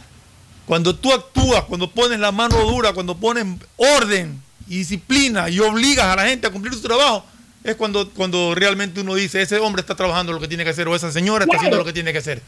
[0.65, 3.45] Cuando tú actúas, cuando pones la mano dura, cuando pones
[3.77, 7.23] orden y disciplina y obligas a la gente a cumplir su trabajo,
[7.63, 10.87] es cuando, cuando realmente uno dice, ese hombre está trabajando lo que tiene que hacer
[10.87, 11.59] o esa señora está Claro.
[11.59, 12.41] haciendo lo que tiene que hacer.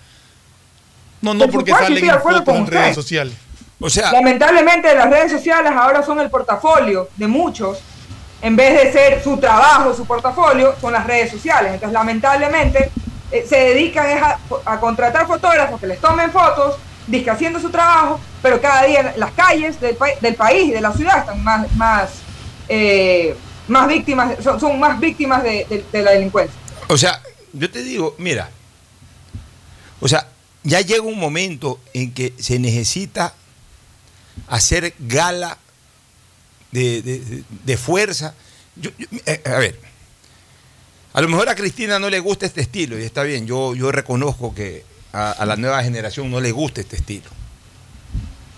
[1.21, 3.33] No, no Por porque supuesto, salen en fotos en redes sociales.
[3.81, 7.77] O sea, Lamentablemente las redes sociales ahora son el portafolio de muchos.
[8.41, 11.73] En vez de ser su trabajo, su portafolio, son las redes sociales.
[11.73, 12.91] Entonces, lamentablemente,
[13.31, 14.07] eh, se dedican
[14.65, 19.31] a, contratar fotógrafos que les tomen fotos, disque haciendo su trabajo, pero cada día las
[19.31, 22.09] calles del, pa- del país y de la ciudad están más, más,
[22.69, 23.35] eh,
[23.67, 26.57] más víctimas, son, más víctimas de la delincuencia.
[26.87, 27.21] O sea,
[27.53, 28.49] yo te digo, mira,
[29.99, 30.27] o sea,
[30.63, 33.33] ya llega un momento en que se necesita
[34.47, 35.57] hacer gala
[36.71, 38.33] de, de- de- fuerza.
[38.75, 39.79] Yo- yo- eh, a ver,
[41.13, 43.91] a lo mejor a Cristina no le gusta este estilo y está bien, yo, yo
[43.91, 47.29] reconozco que a, a la nueva generación no le gusta este estilo.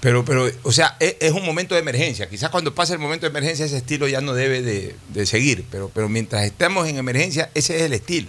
[0.01, 2.27] Pero, pero, o sea, es, es un momento de emergencia.
[2.27, 5.63] Quizás cuando pase el momento de emergencia ese estilo ya no debe de, de seguir,
[5.69, 8.27] pero, pero mientras estemos en emergencia ese es el estilo.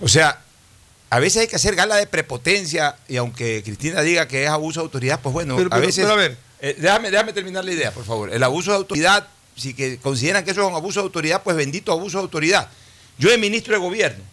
[0.00, 0.40] O sea,
[1.08, 4.80] a veces hay que hacer gala de prepotencia y aunque Cristina diga que es abuso
[4.80, 6.04] de autoridad, pues bueno, Pero- a veces...
[6.04, 6.36] pero a ver.
[6.60, 8.32] Eh, déjame, déjame terminar la idea, por favor.
[8.32, 11.56] El abuso de autoridad, si que consideran que eso es un abuso de autoridad, pues
[11.56, 12.68] bendito abuso de autoridad.
[13.18, 14.24] Yo de ministro de gobierno,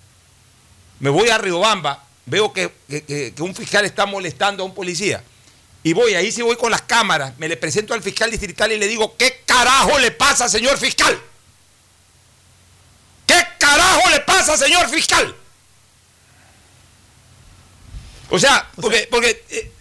[0.99, 5.23] me voy a Riobamba, veo que, que- que- un fiscal está molestando a un policía.
[5.83, 8.77] Y voy, ahí sí voy con las cámaras, me le presento al fiscal distrital y
[8.77, 11.19] le digo, ¿qué carajo le pasa, señor fiscal?
[13.27, 15.35] ¿Qué carajo le pasa, señor fiscal?
[18.29, 19.71] O sea, porque, porque eh,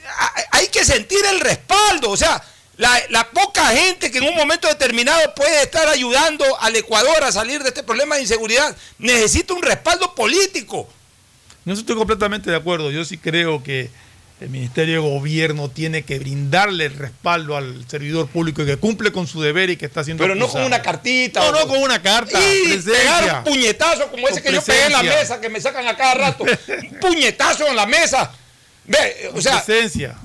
[0.50, 2.10] hay que sentir el respaldo.
[2.10, 2.42] O sea,
[2.76, 7.32] la, la poca gente que en un momento determinado puede estar ayudando al Ecuador a
[7.32, 10.88] salir de este problema de inseguridad necesita un respaldo político.
[11.64, 12.90] No estoy completamente de acuerdo.
[12.90, 13.90] Yo sí creo que
[14.42, 19.12] el Ministerio de Gobierno tiene que brindarle el respaldo al servidor público y que cumple
[19.12, 20.22] con su deber y que está haciendo.
[20.24, 21.40] Pero no con una cartita.
[21.40, 22.38] No, no con una carta.
[22.40, 22.92] Y presencia.
[22.92, 25.96] pegar un puñetazo como ese que yo pegué en la mesa, que me sacan a
[25.96, 26.44] cada rato.
[26.44, 28.32] un puñetazo en la mesa.
[28.84, 30.16] Ve, o sea, presencia.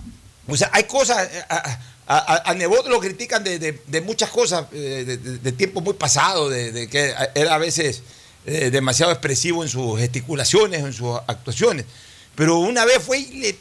[0.48, 4.02] O sea, hay cosas, eh, a, a, a- a Nebot lo critican de, de- de
[4.02, 8.02] muchas cosas, eh, de, tiempo muy pasado, de, que era a veces
[8.46, 11.86] eh, demasiado expresivo en sus gesticulaciones, en sus actuaciones.
[12.34, 13.58] Pero una vez fue y le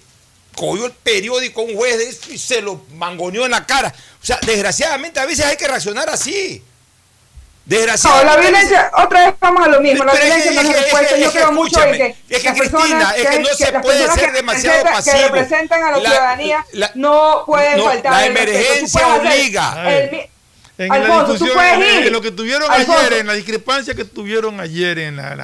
[0.56, 3.92] cogió el periódico a un juez de eso y se lo mangoneó en la cara.
[4.22, 6.62] O sea, desgraciadamente a veces hay que reaccionar así.
[7.68, 8.34] No, Desgraciadamente.
[8.36, 10.66] la violencia, otra vez vamos a lo mismo, la Pero es que- violencia no es
[10.68, 11.08] es que- respuesta.
[11.08, 13.26] es que- Yo es que creo mucho en que es que las Cristina, personas es
[13.28, 15.16] que no se puede ser demasiado representan- pasivo.
[15.16, 18.12] Que representan a la, La- ciudadanía la- no pueden no, faltar.
[18.12, 19.92] la emergencia obliga.
[19.98, 20.30] el
[20.78, 22.06] En Alfonso, la tú discusión, puedes en, ir.
[22.06, 23.00] en lo que tuvieron Alfonso.
[23.00, 25.34] ayer, en la discrepancia que tuvieron ayer en la,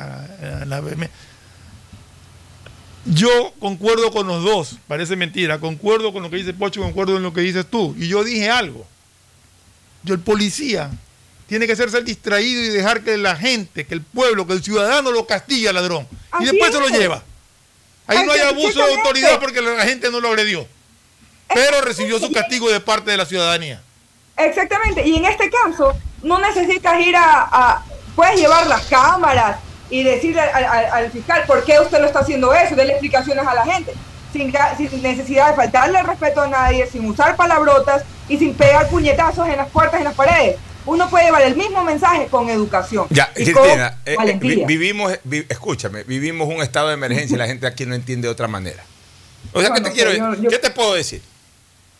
[3.05, 7.23] yo concuerdo con los dos, parece mentira, concuerdo con lo que dice Pocho, concuerdo en
[7.23, 7.95] lo que dices tú.
[7.99, 8.87] Y yo dije algo.
[10.05, 10.91] Yo, el policía,
[11.47, 14.63] tiene que hacerse el distraído y dejar que la gente, que el pueblo, que el
[14.63, 16.07] ciudadano lo castigue al ladrón.
[16.41, 17.23] y después se lo lleva.
[18.07, 20.67] Ahí no hay abuso de autoridad porque la gente no lo agredió.
[21.55, 23.83] Pero recibió su castigo de parte de la ciudadanía.
[24.37, 27.85] Exactamente, y en este caso no necesitas ir a, a-
[28.17, 29.59] puedes llevar las cámaras
[29.93, 33.47] y decirle al, al- al fiscal por qué usted lo está haciendo eso, darle explicaciones
[33.47, 33.93] a la gente,
[34.33, 34.53] sin,
[34.91, 39.47] sin necesidad de faltarle el respeto a nadie, sin usar palabrotas y sin pegar puñetazos
[39.49, 40.57] en las puertas y en las paredes.
[40.87, 43.07] Uno puede llevar el mismo mensaje con educación.
[43.11, 47.39] Ya, y Cristina, eh, eh, vi- vivimos, vi- escúchame, vivimos un estado de emergencia y
[47.39, 48.83] la gente aquí no entiende de otra manera.
[49.53, 51.21] O sea, ¿qué te quiero yo- ¿Qué te puedo decir?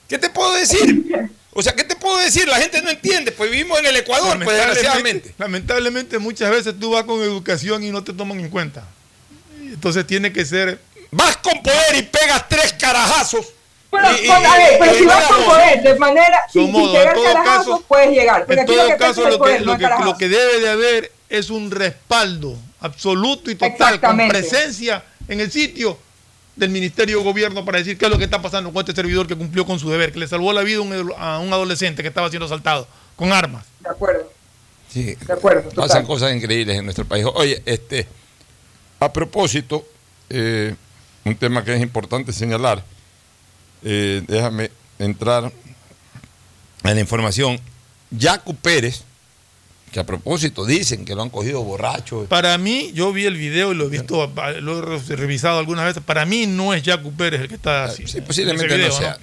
[0.09, 1.31] ¿Qué te puedo decir?
[1.55, 2.49] O sea, ¿qué te puedo decir?
[2.49, 5.35] La gente no entiende, pues vivimos en el Ecuador, pues desgraciadamente.
[5.39, 8.85] lamentablemente muchas veces tú vas con educación y no te toman en cuenta.
[9.61, 10.79] Entonces tiene que ser
[11.15, 13.47] Vas con poder y pegas tres carajazos.
[13.91, 15.95] Pero, Y- y- con- a ver, y- pero y- si y- vas con poder, de
[15.99, 18.47] manera, Son sin, sin modos, en pegar todo carajazos, caso- puedes llegar.
[18.49, 20.11] En lo todo caso, lo que, no lo, el que, carajazo.
[20.11, 25.53] lo que debe de haber es un respaldo absoluto y total, con presencia en el
[25.53, 25.99] sitio
[26.57, 29.27] del Ministerio de Gobierno para decir qué es lo que está pasando con este servidor
[29.27, 30.79] que cumplió con su deber, que le salvó la vida
[31.19, 32.87] a un- adolescente que estaba siendo asaltado
[33.17, 33.65] con armas.
[33.81, 34.31] De acuerdo,
[34.89, 35.63] Sí, de acuerdo.
[35.71, 35.89] total.
[35.89, 37.25] pasan cosas increíbles en nuestro país.
[37.35, 38.07] Oye, este,
[39.01, 39.87] a propósito,
[40.29, 40.75] eh,
[41.25, 42.85] un tema que es importante señalar,
[43.83, 45.51] eh, déjame entrar
[46.83, 47.59] a la información.
[48.19, 49.05] Jaco Pérez,
[49.93, 52.25] que a propósito dicen que lo han cogido borracho.
[52.25, 56.03] Para mí, yo vi el video y lo he visto, lo he revisado algunas veces.
[56.03, 58.07] Para mí no es Jaco Pérez el que está así.
[58.07, 59.19] Sí, posiblemente no sea.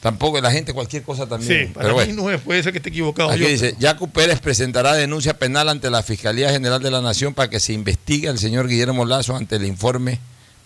[0.00, 1.68] Tampoco la gente cualquier cosa también.
[1.68, 3.30] Sí, para mí no es, puede ser que esté equivocado.
[3.30, 7.48] Aquí dice, Jaco Pérez presentará denuncia penal ante la Fiscalía General de la Nación para
[7.48, 10.18] que se investigue al señor Guillermo Lazo ante el informe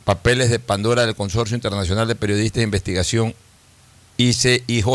[0.05, 3.35] Papeles de Pandora del Consorcio Internacional de Periodistas de Investigación
[4.17, 4.87] ICIJ,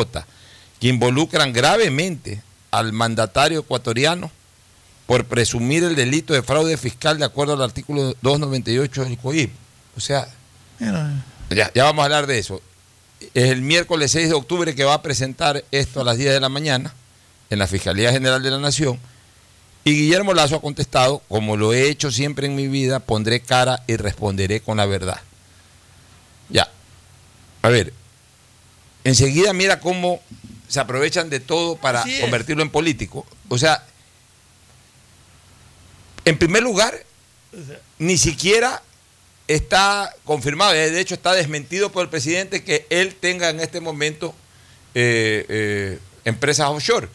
[0.80, 2.42] que involucran gravemente
[2.80, 4.32] al mandatario ecuatoriano
[5.06, 9.52] por presumir el delito de fraude fiscal de acuerdo al artículo 298 del COIP.
[9.96, 10.28] O sea,
[11.50, 12.62] ya, ya vamos a hablar de eso.
[13.34, 16.40] Es el miércoles 6 de octubre que va a presentar esto a las 10 de
[16.40, 16.94] la mañana
[17.50, 19.00] en la Fiscalía General de la Nación.
[19.86, 23.84] Y Guillermo Lazo ha contestado, como lo he hecho siempre en mi vida, pondré cara
[23.88, 25.22] y responderé con la verdad.
[26.50, 26.70] Ya.
[27.62, 27.94] A ver,
[29.06, 30.20] enseguida mira cómo
[30.68, 33.26] se aprovechan de todo para convertirlo en político.
[33.50, 33.86] O sea,
[36.26, 36.94] en primer lugar,
[38.00, 38.82] ni siquiera
[39.48, 44.36] está confirmado, de hecho está desmentido por el presidente que él tenga en este momento
[44.94, 47.08] eh, eh, empresas offshore.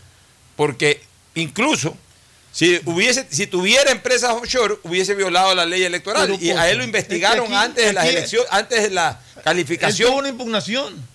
[0.56, 1.02] Porque
[1.34, 1.96] incluso
[2.52, 6.36] si, hubiese, si tuviera empresas offshore, hubiese violado la ley electoral.
[6.40, 10.08] y a él lo investigaron antes de las elecciones, antes de la calificación.
[10.08, 11.11] Él tuvo una impugnación.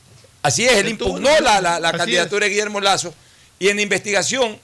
[0.48, 3.14] Así es, él, impugnó la, candidatura de Guillermo Lazo
[3.60, 4.58] y en la investigación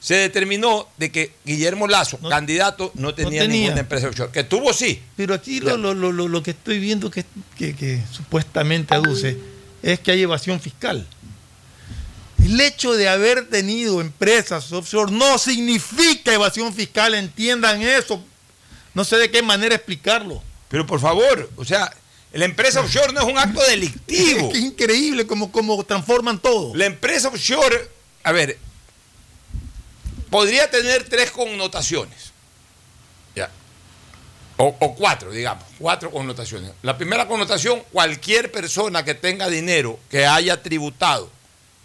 [0.00, 4.30] se determinó de que Guillermo Lazo, candidato, no tenía, ninguna empresa offshore.
[4.30, 5.02] Que tuvo sí.
[5.16, 7.24] Pero aquí lo, lo, que estoy viendo que,
[7.56, 9.36] que, supuestamente aduce
[9.82, 11.04] es que hay evasión fiscal.
[12.44, 18.22] El hecho de haber tenido empresas offshore no significa evasión fiscal, entiendan eso.
[18.94, 20.40] No sé de qué manera explicarlo.
[20.68, 21.92] Pero por favor, o sea,
[22.32, 24.50] la empresa offshore no es un acto delictivo.
[24.52, 26.74] Es, increíble cómo, transforman todo.
[26.74, 27.88] La empresa offshore,
[28.22, 28.58] a ver,
[30.30, 32.32] podría tener tres connotaciones.
[33.34, 33.50] Ya.
[34.56, 36.72] O, cuatro, digamos, cuatro connotaciones.
[36.82, 41.30] La primera connotación, cualquier persona que tenga dinero que haya tributado.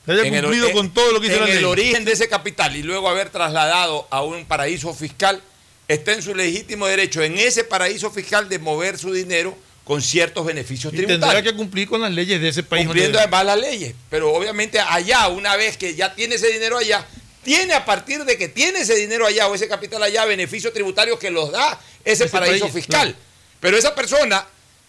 [0.08, 3.29] haya cumplido con todo lo que En el origen de ese capital y luego haber
[3.29, 5.41] trasladado a un paraíso fiscal,
[5.88, 10.46] está en su legítimo derecho en ese paraíso fiscal de mover su dinero con ciertos
[10.46, 11.34] beneficios y tributarios.
[11.34, 12.86] Tendrá que cumplir con las leyes de ese país.
[12.86, 13.93] Cumpliendo además las leyes.
[14.10, 17.06] Pero obviamente allá, una vez que ya tiene ese dinero allá,
[17.43, 21.19] tiene a partir de que tiene ese dinero allá o ese capital allá beneficios tributarios
[21.19, 23.15] que los da ese, paraíso fiscal.
[23.60, 24.46] Pero esa persona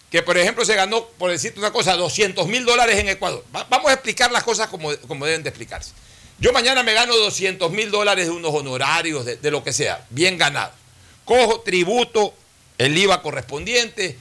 [0.09, 3.43] que, por ejemplo, se ganó, por decirte una cosa, 200 mil dólares en Ecuador.
[3.51, 5.91] vamos a explicar las cosas como, como deben de explicarse.
[6.39, 10.05] Yo mañana me gano 200 mil dólares de unos honorarios, de, de lo que sea,
[10.09, 10.71] bien ganado.
[11.25, 12.33] Cojo tributo,
[12.77, 14.17] el IVA correspondiente,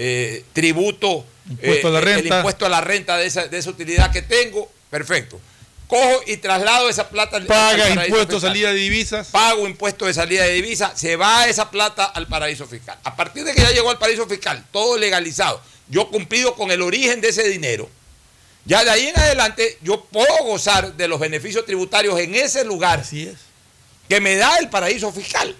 [0.00, 2.20] eh, tributo, impuesto a la eh, renta.
[2.20, 5.40] el impuesto a la renta de esa, de esa utilidad que tengo, perfecto.
[5.88, 7.40] Cojo y traslado esa plata.
[7.46, 9.28] Paga impuesto de salida de divisas.
[9.28, 10.92] Pago impuesto de salida de divisas.
[11.00, 12.98] Se va esa plata al paraíso fiscal.
[13.02, 16.82] A partir de que ya llegó al paraíso fiscal, todo legalizado, yo cumplido con el
[16.82, 17.88] origen de ese dinero,
[18.66, 23.00] ya de ahí en adelante yo puedo gozar de los beneficios tributarios en ese lugar
[23.00, 23.36] Así es.
[24.08, 25.56] que me da el paraíso fiscal.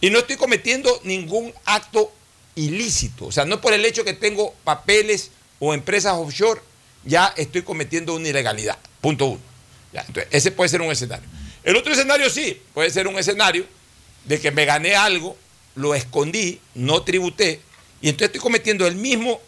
[0.00, 2.10] Y no estoy cometiendo ningún acto
[2.54, 3.26] ilícito.
[3.26, 6.60] O sea, no por el hecho que tengo papeles o empresas offshore,
[7.04, 8.78] ya estoy cometiendo una ilegalidad.
[9.00, 9.40] Punto uno.
[9.92, 11.28] entonces, ese puede ser un escenario.
[11.62, 13.66] El otro escenario sí, puede ser un escenario
[14.24, 15.36] de que me gané algo,
[15.74, 17.60] lo escondí, no tributé,
[18.00, 19.40] y entonces estoy cometiendo el mismo,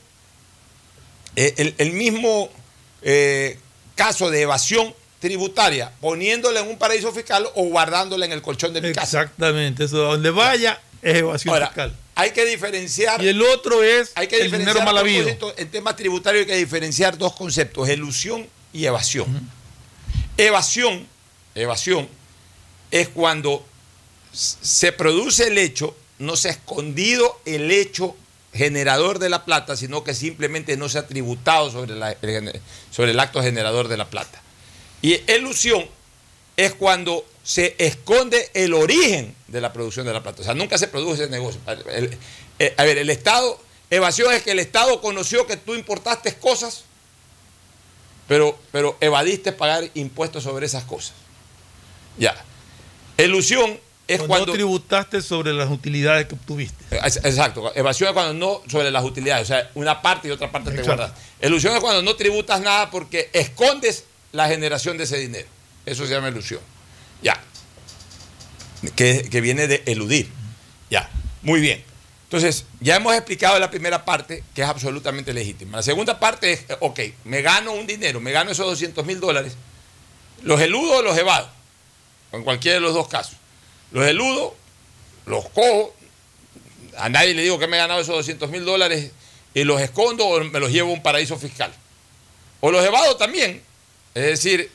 [1.37, 2.51] eh, el, mismo
[3.03, 3.59] eh,
[3.95, 8.81] caso de evasión tributaria, poniéndola en un paraíso fiscal o guardándola en el colchón de
[8.81, 9.23] mi casa.
[9.23, 13.23] Exactamente, eso donde vaya es evasión fiscal hay que diferenciar.
[13.23, 15.29] Y el otro es hay que el dinero mal habido.
[15.57, 19.49] En temas tributarios hay que diferenciar dos conceptos: elusión y evasión.
[20.37, 21.07] Evasión,
[21.55, 22.09] evasión
[22.91, 23.65] es cuando
[24.33, 28.17] se produce el hecho, no se ha escondido el hecho
[28.53, 31.95] generador de la plata, sino que simplemente no se ha tributado sobre,
[32.91, 34.43] sobre el acto generador de la plata.
[35.03, 35.87] Y elusión
[36.57, 40.43] es cuando se esconde el origen de la producción de la plata.
[40.43, 41.61] O sea, nunca se produce ese negocio.
[42.59, 46.85] Eh, a ver, el Estado, evasión es que el Estado conoció que tú importaste cosas,
[48.29, 51.15] pero, pero evadiste pagar impuestos sobre esas cosas.
[52.19, 52.35] Ya.
[53.17, 53.79] Elusión
[54.09, 56.85] es cuando, no tributaste sobre las utilidades que obtuviste.
[56.91, 57.73] Exacto.
[57.75, 59.45] Evasión es cuando no sobre las utilidades.
[59.45, 61.13] O sea, una parte y otra parte te guardas.
[61.41, 65.49] Elusión es cuando no tributas nada porque escondes la generación de ese dinero.
[65.85, 66.61] Eso se llama ilusión.
[67.23, 67.41] Ya.
[68.95, 70.29] Que, viene de eludir.
[70.91, 71.11] Ya.
[71.43, 71.83] Muy bien.
[72.25, 75.79] Entonces, ya hemos explicado la primera parte, que es absolutamente legítima.
[75.79, 79.57] La segunda parte es, ok, me gano un dinero, me gano esos 200 mil dólares,
[80.43, 81.49] los eludo o los evado.
[82.33, 83.37] en cualquiera de los dos casos.
[83.93, 84.57] Los eludo,
[85.27, 85.95] los cojo,
[86.99, 89.13] a nadie le digo que me he ganado esos 200 mil dólares
[89.55, 91.73] y los escondo o me los llevo a un paraíso fiscal.
[92.61, 93.63] O los evado también.
[94.15, 94.71] Es decir,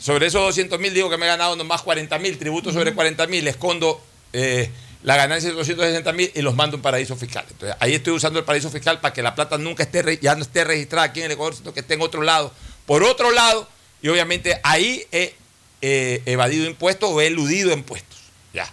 [0.00, 3.26] sobre esos 200 mil digo que me he ganado nomás 40 mil, tributos sobre 40
[3.26, 4.00] mil, escondo
[4.32, 4.70] eh,
[5.02, 7.44] la ganancia de 260 mil y los mando a un paraíso fiscal.
[7.48, 10.42] Entonces, ahí estoy usando el paraíso fiscal para que la plata nunca esté, ya no
[10.42, 12.52] esté registrada aquí en el Ecuador, sino que esté en otro lado.
[12.86, 13.68] Por otro lado,
[14.02, 15.34] y obviamente ahí he
[15.82, 18.18] eh, evadido impuestos o he eludido impuestos.
[18.52, 18.70] Ya.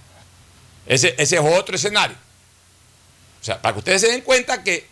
[0.86, 2.16] Ese, ese es otro escenario.
[3.42, 4.88] O sea, para que ustedes se den cuenta que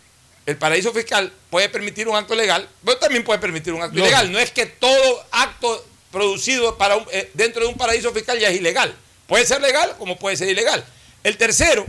[0.46, 4.08] el paraíso fiscal puede permitir un acto legal, pero también puede permitir un acto Lógico.
[4.08, 4.32] ilegal.
[4.32, 8.48] No es que todo acto producido para un- eh, dentro de un paraíso fiscal ya
[8.50, 8.94] es ilegal.
[9.26, 10.84] Puede ser legal como puede ser ilegal.
[11.24, 11.86] El tercero,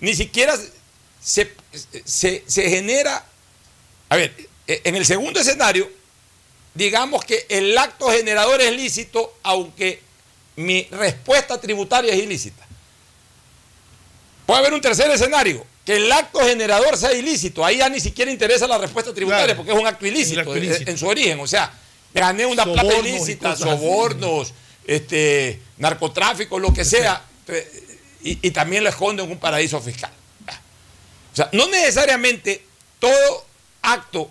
[0.00, 0.58] ni siquiera
[1.22, 1.50] se,
[2.04, 3.24] se- se genera...
[4.10, 4.34] A ver,
[4.66, 5.90] eh, en el segundo escenario,
[6.74, 10.02] digamos que el acto generador es lícito, aunque
[10.56, 12.66] mi respuesta tributaria es ilícita.
[14.46, 17.64] Puede haber un tercer escenario, que el acto generador sea ilícito.
[17.64, 19.56] Ahí ya ni siquiera interesa la respuesta tributaria, Claro.
[19.58, 20.90] porque es un acto ilícito, acto en- ilícito.
[20.90, 21.40] En, su origen.
[21.40, 21.72] O sea,
[22.14, 24.54] gané una plata Sobornos y ilícita, sobornos,
[24.86, 27.24] este, narcotráfico, lo que sea,
[28.22, 30.12] y, y también lo escondo en un paraíso fiscal.
[31.32, 32.62] O sea, no necesariamente
[32.98, 33.46] todo
[33.80, 34.30] acto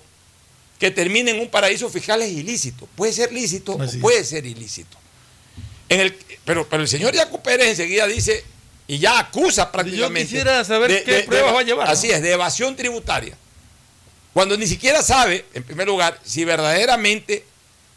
[0.80, 2.88] que termine en un paraíso fiscal es ilícito.
[2.96, 3.98] Puede ser lícito Así o es.
[3.98, 4.98] puede ser ilícito.
[5.90, 8.44] En el, pero, pero el señor Yacu Pérez enseguida dice
[8.88, 10.30] y ya acusa prácticamente.
[10.30, 11.94] quisiera saber qué pruebas va a llevar, ¿no?
[11.94, 13.38] Así es, de evasión tributaria.
[14.34, 17.46] Cuando ni siquiera sabe, en primer lugar, si verdaderamente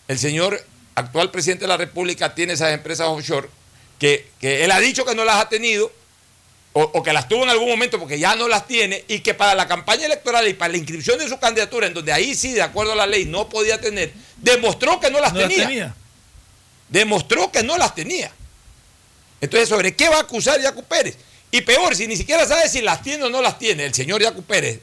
[0.09, 0.63] el señor
[0.95, 3.49] actual presidente de la República tiene esas empresas offshore,
[3.99, 5.91] que, que él ha dicho que no las ha tenido,
[6.73, 9.35] o, o que las tuvo en algún momento porque ya no las tiene, y que
[9.35, 12.53] para la campaña electoral y para la inscripción de su candidatura, en donde ahí sí,
[12.53, 15.67] de acuerdo a la ley, no podía tener, demostró que no las No las tenía.
[15.69, 15.95] tenía.
[16.89, 18.31] Demostró que no las tenía.
[19.41, 21.17] Entonces, ¿sobre qué va a acusar Yacu Pérez?
[21.51, 24.21] Y peor, si ni siquiera sabe si las tiene o no las tiene, el señor
[24.23, 24.81] Yacu Pérez,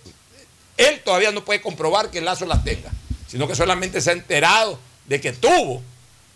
[0.77, 2.89] él todavía no puede comprobar que el Lazo las tenga,
[3.27, 4.79] sino que solamente se ha enterado
[5.11, 5.81] de que tuvo.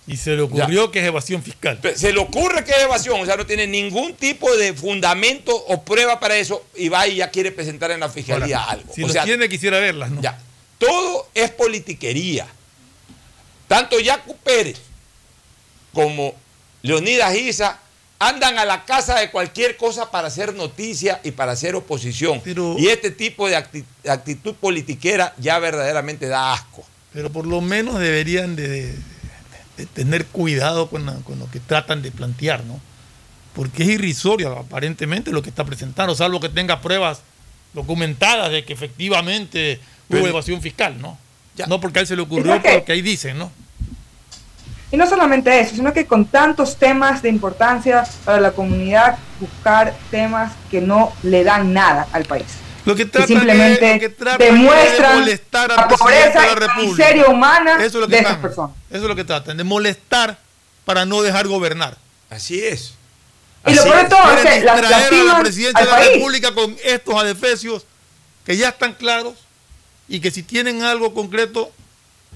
[0.08, 1.80] Y se le ocurrió que es evasión fiscal.
[1.96, 5.82] Se le ocurre que es evasión, o sea, no tiene ningún tipo de fundamento o
[5.82, 8.94] prueba para eso y va y ya quiere presentar en la fiscalía Ahora, algo.
[8.94, 10.22] Si o los sea, tiene, quisiera verlas, ¿no?
[10.22, 10.38] ya,
[10.78, 12.46] todo es politiquería.
[13.68, 14.78] Tanto Yacu Pérez
[15.92, 16.36] como
[16.84, 17.80] Leonidas Isa
[18.20, 22.42] andan a la casa de cualquier cosa para hacer noticia y para hacer oposición.
[22.44, 26.86] Pero- y este tipo de acti- actitud politiquera ya verdaderamente da asco.
[27.16, 28.96] Pero por lo menos deberían de, de-
[29.78, 32.80] de tener cuidado con, la- con lo que tratan de plantear, ¿no?
[33.56, 37.22] Porque es irrisorio aparentemente lo que está presentando, salvo que tenga pruebas
[37.74, 41.18] documentadas de que efectivamente hubo Pero- evasión fiscal, ¿no?
[41.56, 41.68] Ya.
[41.68, 43.50] No porque a él se le ocurrió, pero que ahí dicen, ¿no?
[44.92, 49.96] Y no solamente eso, sino que con tantos temas de importancia para la comunidad, buscar
[50.12, 52.46] temas que no le dan nada al país.
[52.86, 55.88] Lo que Que tratan simplemente es, lo que tratan es de demuestran molestar al la
[55.88, 56.82] pobreza de la y la República.
[56.82, 58.76] miseria humana Eso es lo que de esas personas.
[58.90, 60.38] Eso es lo que tratan, de molestar
[60.86, 61.98] para no dejar gobernar.
[62.30, 62.94] Así es.
[63.66, 64.10] Y lo peor de es.
[64.10, 66.12] todo es que las a la al de la país.
[66.14, 67.86] República con estos adefesios
[68.46, 69.34] que ya están claros
[70.08, 71.72] y que si tienen algo concreto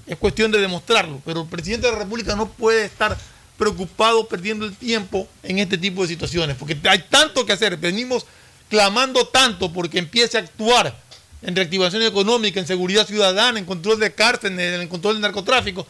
[0.08, 1.22] es cuestión de demostrarlo.
[1.24, 3.16] Pero el presidente de la República no puede estar
[3.58, 7.78] preocupado perdiendo el tiempo en este tipo de situaciones, porque hay tanto que hacer.
[7.78, 8.26] Venimos
[8.70, 10.96] clamando tanto porque empiece a actuar
[11.42, 15.88] en reactivación económica, en seguridad ciudadana, en control de cárceles, en control del narcotráfico,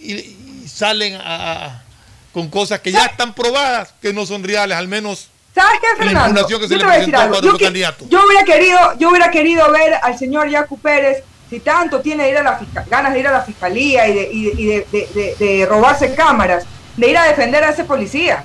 [0.00, 1.82] y, y salen a- a-
[2.32, 5.96] con cosas que ya están probadas que no son reales, al menos ¿Sabes qué, la
[5.96, 6.20] Fernando?
[6.40, 7.40] impugnación que se Yo le te voy a decir algo.
[7.40, 7.64] Yo, que-
[8.24, 12.36] hubiera querido, yo hubiera querido ver al señor Yacu Pérez si tanto tiene de ir
[12.36, 14.86] a la fisca- ganas de ir a la fiscalía y, de, y de- y de-
[14.92, 15.08] de-
[15.38, 16.64] de- de robarse cámaras,
[16.96, 18.44] de ir a defender a ese policía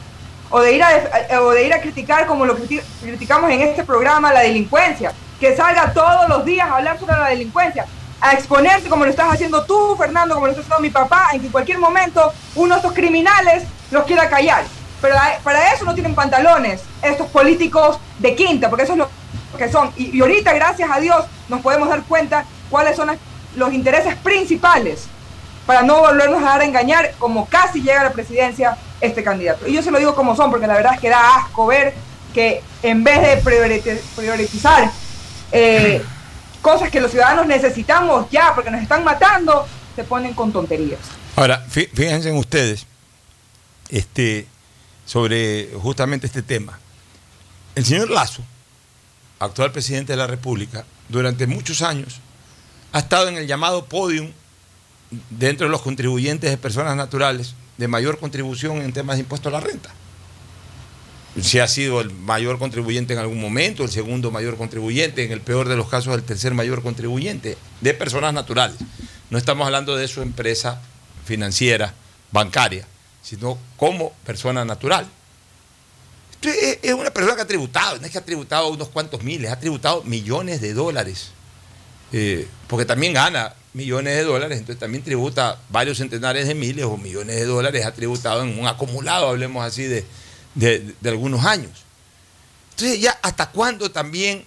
[0.49, 3.61] o de ir a, def- o de ir a criticar como lo criti- criticamos en
[3.61, 7.85] este programa la delincuencia, que salga todos los días a hablar sobre la delincuencia,
[8.21, 11.41] a exponerse como lo estás haciendo tú, Fernando, como lo está haciendo mi papá, en
[11.41, 14.63] que en cualquier momento uno de estos criminales los quiera callar.
[15.01, 19.09] Pero para eso no tienen pantalones estos políticos de quinta, porque eso es lo
[19.57, 19.91] que son.
[19.97, 23.11] Y, y ahorita, gracias a Dios, nos podemos dar cuenta cuáles son
[23.55, 25.07] los intereses principales
[25.65, 29.67] para no volvernos a dar a engañar como casi llega la presidencia este candidato.
[29.67, 31.93] Y yo se lo digo como son, porque la verdad es que da asco ver
[32.33, 33.37] que en vez de
[34.15, 34.91] priorizar
[35.51, 36.01] eh,
[36.61, 40.99] cosas que los ciudadanos necesitamos ya, porque nos están matando, se ponen con tonterías.
[41.35, 42.85] Ahora, fí- fíjense en ustedes
[43.89, 44.47] este,
[45.05, 46.79] sobre justamente este tema.
[47.75, 48.41] El señor Lazo,
[49.39, 52.19] actual presidente de la República, durante muchos años
[52.93, 54.31] ha estado en el llamado podium
[55.29, 59.51] dentro de los contribuyentes de personas naturales de mayor contribución en temas de impuesto a
[59.51, 59.89] la renta.
[61.41, 65.41] si ha sido el mayor contribuyente en algún momento, el segundo mayor contribuyente, en el
[65.41, 68.77] peor de los casos el tercer mayor contribuyente, de personas naturales.
[69.29, 70.81] No estamos hablando de su empresa
[71.25, 71.93] financiera,
[72.31, 72.87] bancaria,
[73.21, 75.07] sino como persona natural.
[76.41, 79.59] Es una persona que ha tributado, no es que ha tributado unos cuantos miles, ha
[79.59, 81.31] tributado millones de dólares,
[82.13, 86.95] eh, porque también gana millones de dólares, entonces también tributa varios centenares de miles o
[86.95, 90.05] millones de dólares, ha tributado en un acumulado, hablemos así, de,
[90.55, 91.83] de, algunos años.
[92.71, 94.45] Entonces ya hasta cuándo también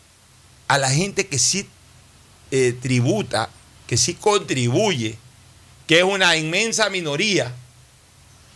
[0.66, 1.68] a la gente que sí
[2.51, 3.51] eh, tributa,
[3.87, 5.18] que sí contribuye,
[5.87, 7.55] que es una inmensa minoría,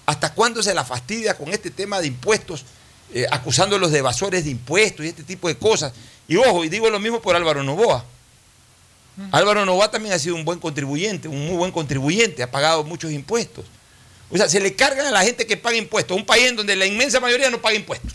[0.07, 2.65] hasta cuándo se la fastidia con este tema de impuestos,
[3.13, 5.93] eh, acusándolos de evasores de impuestos y este tipo de cosas.
[6.27, 8.07] Y ojo, y digo lo mismo por Álvaro Novoa.
[9.31, 13.13] Álvaro Novoa también ha sido un buen contribuyente, un muy buen contribuyente, ha pagado muchos
[13.13, 13.65] impuestos.
[14.31, 16.75] O sea, se le cargan a la gente que paga impuestos, un país en donde
[16.75, 18.13] la inmensa mayoría no paga impuestos.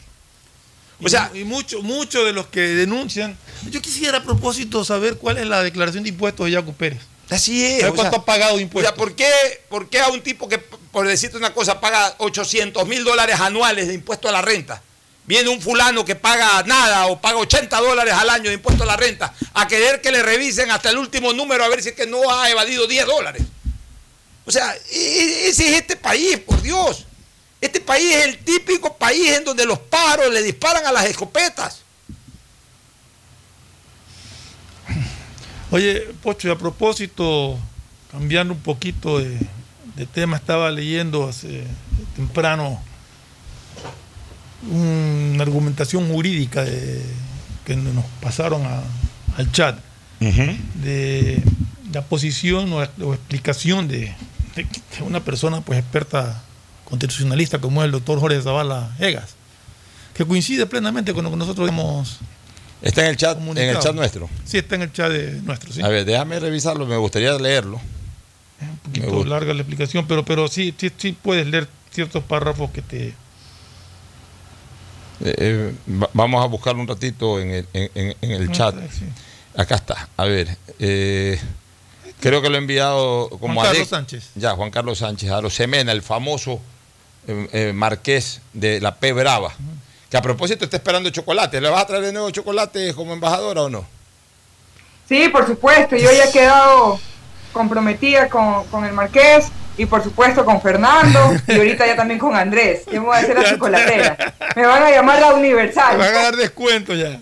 [1.04, 3.38] O sea, y, muchos mucho de los que denuncian.
[3.70, 7.02] Yo quisiera a propósito saber cuál es la declaración de impuestos de Jaco Pérez.
[7.30, 7.82] Así es.
[7.82, 8.92] ¿Cuánto o sea, ha pagado de impuestos?
[8.92, 9.30] O sea, ¿por qué,
[9.70, 13.88] ¿por qué a un tipo que, por decirte una cosa, paga 800 mil dólares anuales
[13.88, 14.82] de impuesto a la renta?
[15.28, 18.88] Viene un fulano que paga nada o paga 80 dólares al año de impuesto a
[18.88, 21.96] la renta a querer que le revisen hasta el último número a ver si es
[21.96, 23.44] que no ha evadido 10 dólares.
[24.46, 27.06] O sea, ese es este país, por Dios.
[27.60, 31.82] Este país es el típico país en donde los pájaros le disparan a las escopetas.
[35.70, 37.60] Oye, Pocho, y a propósito,
[38.10, 39.38] cambiando un poquito de,
[39.96, 41.66] de tema, estaba leyendo hace
[42.16, 42.82] temprano
[44.72, 47.02] una argumentación jurídica de,
[47.66, 48.82] que nos pasaron a,
[49.38, 49.78] al chat
[50.20, 50.58] uh -huh.
[50.84, 51.42] de
[51.94, 54.14] la posición o, o explicación de,
[54.56, 56.42] de, de, una persona pues experta
[56.86, 59.36] constitucionalista como es el doctor Jorge Zavala Egas,
[60.14, 62.20] que coincide plenamente con lo que nosotros hemos
[62.82, 64.30] Está en el chat, en el chat nuestro.
[64.46, 65.74] Sí, está en el chat de nuestro.
[65.74, 65.82] Sí.
[65.82, 67.82] A ver, déjame revisarlo, me gustaría leerlo.
[68.62, 72.70] Es un poquito larga la explicación, pero, pero sí, sí, sí puedes leer ciertos párrafos
[72.72, 73.14] que te,
[75.22, 75.74] eh, eh,
[76.14, 78.76] vamos a buscarlo un ratito en el, en, en el chat.
[79.56, 80.10] Acá está.
[80.18, 80.56] A ver.
[80.80, 81.40] Eh,
[82.20, 84.32] creo que lo he enviado como Juan Carlos Sánchez.
[84.36, 86.60] Ya, Juan Carlos Sánchez, a los Semena, el famoso
[87.28, 89.54] eh, marqués de la P Brava.
[90.10, 91.60] Que a propósito está esperando chocolate.
[91.60, 93.86] ¿Le vas a traer de nuevo chocolate como embajadora o no?
[95.10, 95.96] Sí, por supuesto.
[95.96, 97.00] Yo ya he quedado
[97.52, 99.48] comprometida con, con el marqués
[99.78, 102.86] y por supuesto con Fernando y ahorita ya también con Andrés.
[102.88, 104.36] Yo me voy a hacer la chocolatera.
[104.56, 105.98] Me van a llamar la Universal.
[105.98, 107.20] Me van a dar descuento ya.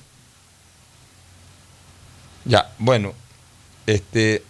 [2.46, 3.14] Ya, bueno,
[3.88, 4.44] este,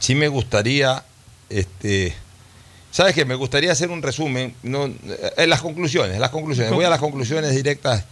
[0.00, 1.04] sí me gustaría,
[1.48, 2.14] este,
[2.90, 3.24] ¿sabes qué?
[3.24, 4.90] Me gustaría hacer un resumen, no,
[5.36, 6.72] en las conclusiones, las conclusiones.
[6.72, 8.04] Voy a las conclusiones directas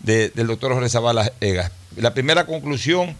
[0.00, 1.70] de, del doctor Jorge Zavala Egas.
[1.96, 3.16] La primera conclusión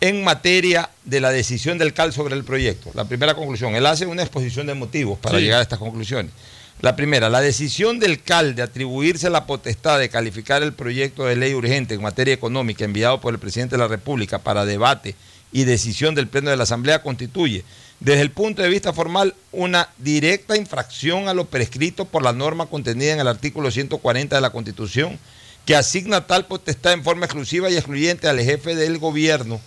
[0.00, 2.90] en materia de la decisión del CAL sobre el proyecto.
[2.94, 5.44] La primera conclusión, él hace una exposición de motivos para sí.
[5.44, 6.32] llegar a estas conclusiones.
[6.80, 11.36] La primera, la decisión del CAL de atribuirse la potestad de calificar el proyecto de
[11.36, 15.14] ley urgente en materia económica enviado por el presidente de la República para debate
[15.52, 17.64] y decisión del Pleno de la Asamblea constituye,
[18.00, 22.66] desde el punto de vista formal, una directa infracción a lo prescrito por la norma
[22.66, 25.18] contenida en el artículo 140 de la Constitución,
[25.64, 29.60] que asigna tal potestad en forma exclusiva y excluyente al jefe del gobierno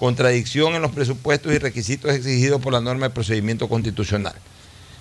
[0.00, 4.32] contradicción en los presupuestos y requisitos exigidos por la norma de procedimiento constitucional.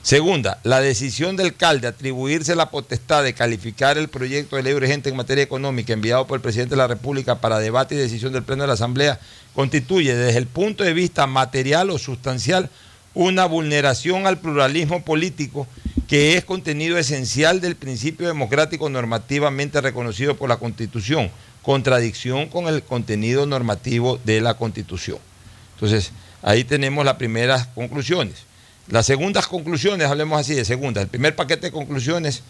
[0.01, 4.73] Segunda, la decisión del CAL de atribuirse la potestad de calificar el proyecto de ley
[4.73, 8.33] urgente en materia económica enviado por el presidente de la República para debate y decisión
[8.33, 9.21] del Pleno de la Asamblea
[9.55, 12.69] constituye desde el punto de vista material o sustancial
[13.13, 15.65] una vulneración al pluralismo político
[16.09, 21.31] que es contenido esencial del principio democrático normativamente reconocido por la Constitución,
[21.69, 25.19] contradicción con el contenido normativo de la Constitución.
[25.75, 26.09] Entonces,
[26.41, 28.37] ahí tenemos las primeras conclusiones.
[28.87, 32.41] Las segundas conclusiones, hablemos así de segundas, el primer paquete de conclusiones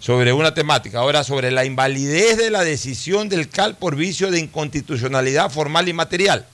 [0.00, 4.40] sobre una temática, ahora sobre la invalidez de la decisión del CAL por vicio de
[4.40, 6.46] inconstitucionalidad formal y material.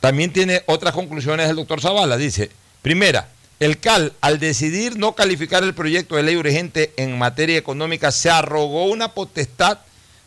[0.00, 2.50] También tiene otras conclusiones el doctor Zavala, dice,
[2.82, 8.12] primera, el CAL, al decidir no calificar el proyecto de ley urgente en materia económica,
[8.12, 9.78] se arrogó una potestad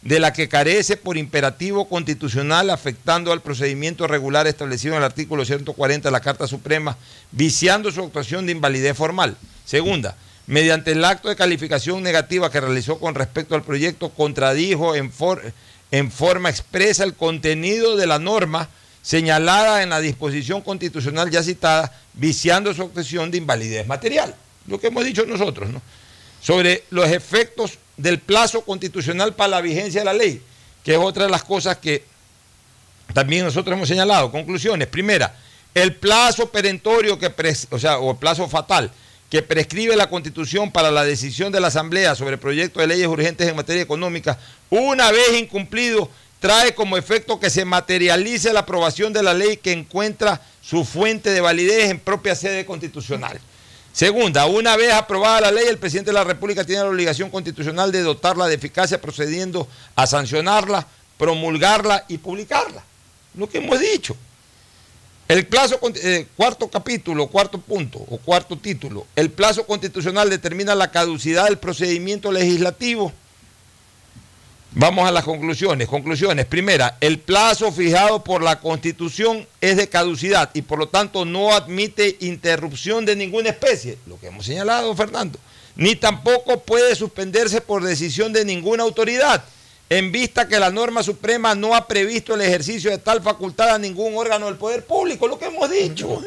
[0.03, 5.45] de la que carece por imperativo constitucional afectando al procedimiento regular establecido en el artículo
[5.45, 6.97] 140 de la Carta Suprema,
[7.31, 9.37] viciando su actuación de invalidez formal.
[9.65, 15.09] Segunda, mediante el acto de calificación negativa que realizó con respecto al proyecto, contradijo en,
[15.09, 15.41] for
[15.91, 18.67] en forma expresa el contenido de la norma
[19.01, 24.35] señalada en la disposición constitucional ya citada, viciando su actuación de invalidez material.
[24.67, 25.81] Lo que hemos dicho nosotros, ¿no?
[26.43, 30.41] sobre los efectos del plazo constitucional para la vigencia de la ley,
[30.83, 32.03] que es otra de las cosas que
[33.13, 34.31] también nosotros hemos señalado.
[34.31, 34.87] Conclusiones.
[34.87, 35.35] Primera,
[35.73, 37.31] el plazo perentorio que,
[37.69, 38.91] o sea, o el plazo fatal
[39.29, 43.47] que prescribe la Constitución para la decisión de la Asamblea sobre proyectos de leyes urgentes
[43.47, 44.37] en materia económica,
[44.69, 49.71] una vez incumplido, trae como efecto que se materialice la aprobación de la ley que
[49.71, 53.39] encuentra su fuente de validez en propia sede constitucional.
[53.93, 57.91] Segunda, una vez aprobada la ley, el presidente de la República tiene la obligación constitucional
[57.91, 60.87] de dotarla de eficacia procediendo a sancionarla,
[61.19, 62.83] promulgarla y publicarla.
[63.35, 64.17] Lo que hemos dicho.
[65.27, 70.89] El plazo, eh, cuarto capítulo, cuarto punto o cuarto título, el plazo constitucional determina la
[70.89, 73.13] caducidad del procedimiento legislativo.
[74.75, 75.87] Vamos a las conclusiones.
[75.87, 76.47] Conclusiones.
[76.47, 81.53] Primera, el plazo fijado por la Constitución es de caducidad y por lo tanto no
[81.53, 85.37] admite interrupción de ninguna especie, lo que hemos señalado, Fernando,
[85.75, 89.43] ni tampoco puede suspenderse por decisión de ninguna autoridad
[89.91, 93.77] en vista que la norma suprema no ha previsto el ejercicio de tal facultad a
[93.77, 96.19] ningún órgano del poder público, lo que hemos dicho.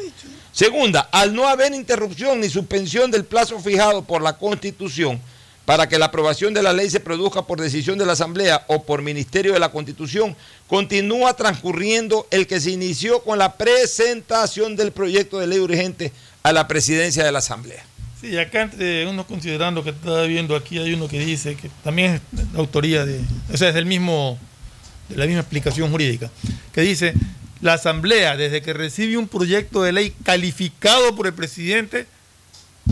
[0.53, 5.19] Segunda, al no haber interrupción ni suspensión del plazo fijado por la Constitución
[5.67, 8.83] para que la aprobación de la ley se produzca por decisión de la Asamblea o
[8.83, 10.33] por Ministerio de la Constitución,
[10.65, 16.53] continúa transcurriendo el que se inició con la presentación del proyecto de ley urgente a
[16.53, 17.85] la presidencia de la Asamblea.
[18.21, 22.13] Sí, acá entre uno considerando que estaba viendo aquí hay uno que dice que también
[22.13, 22.21] es
[22.55, 23.19] autoría de,
[23.51, 24.39] o sea, es del mismo,
[25.09, 26.31] de la misma explicación jurídica,
[26.71, 27.13] que dice,
[27.59, 32.07] la Asamblea, desde que recibe un proyecto de ley calificado por el presidente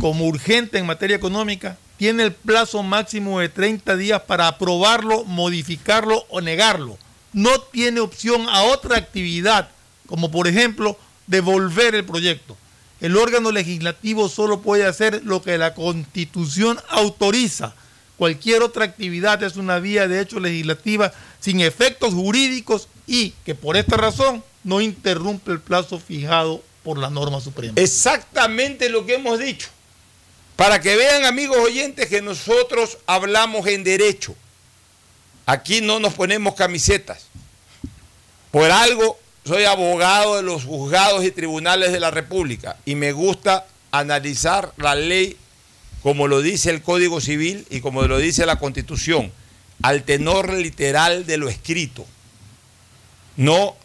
[0.02, 6.26] como urgente en materia económica, tiene el plazo máximo de 30 días para aprobarlo, modificarlo
[6.30, 6.98] o negarlo.
[7.34, 9.70] No tiene opción a otra actividad,
[10.08, 12.58] como por ejemplo devolver el proyecto.
[13.02, 17.74] El órgano legislativo solo puede hacer lo que la constitución autoriza.
[18.18, 23.76] Cualquier otra actividad es una vía de hecho legislativa sin efectos jurídicos y que por
[23.76, 27.74] esta razón no interrumpe el plazo fijado por la norma suprema.
[27.76, 29.68] Exactamente lo que hemos dicho.
[30.56, 34.36] Para que vean amigos oyentes que nosotros hablamos en derecho.
[35.46, 37.28] Aquí no nos ponemos camisetas.
[38.52, 43.68] Por algo soy abogado de los juzgados y tribunales de la República y me gusta
[43.92, 45.38] analizar la ley
[46.02, 49.32] como lo dice el Código Civil y como lo dice la Constitución,
[49.82, 52.06] al tenor literal de lo escrito,
[53.38, 53.76] no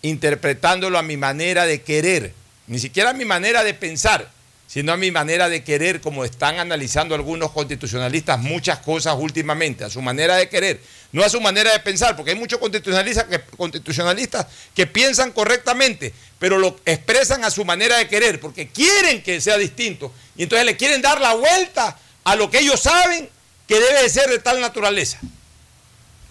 [0.00, 2.32] interpretándolo a mi manera de querer,
[2.66, 4.30] ni siquiera a mi manera de pensar,
[4.66, 9.90] sino a mi manera de querer, como están analizando algunos constitucionalistas muchas cosas últimamente, a
[9.90, 10.80] su manera de querer,
[11.12, 16.12] no a su manera de pensar, porque hay muchos constitucionalistas que, constitucionalistas que piensan correctamente,
[16.38, 20.66] pero lo expresan a su manera de querer, porque quieren que sea distinto, y entonces
[20.66, 23.28] le quieren dar la vuelta a lo que ellos saben
[23.68, 25.18] que debe de ser de tal naturaleza.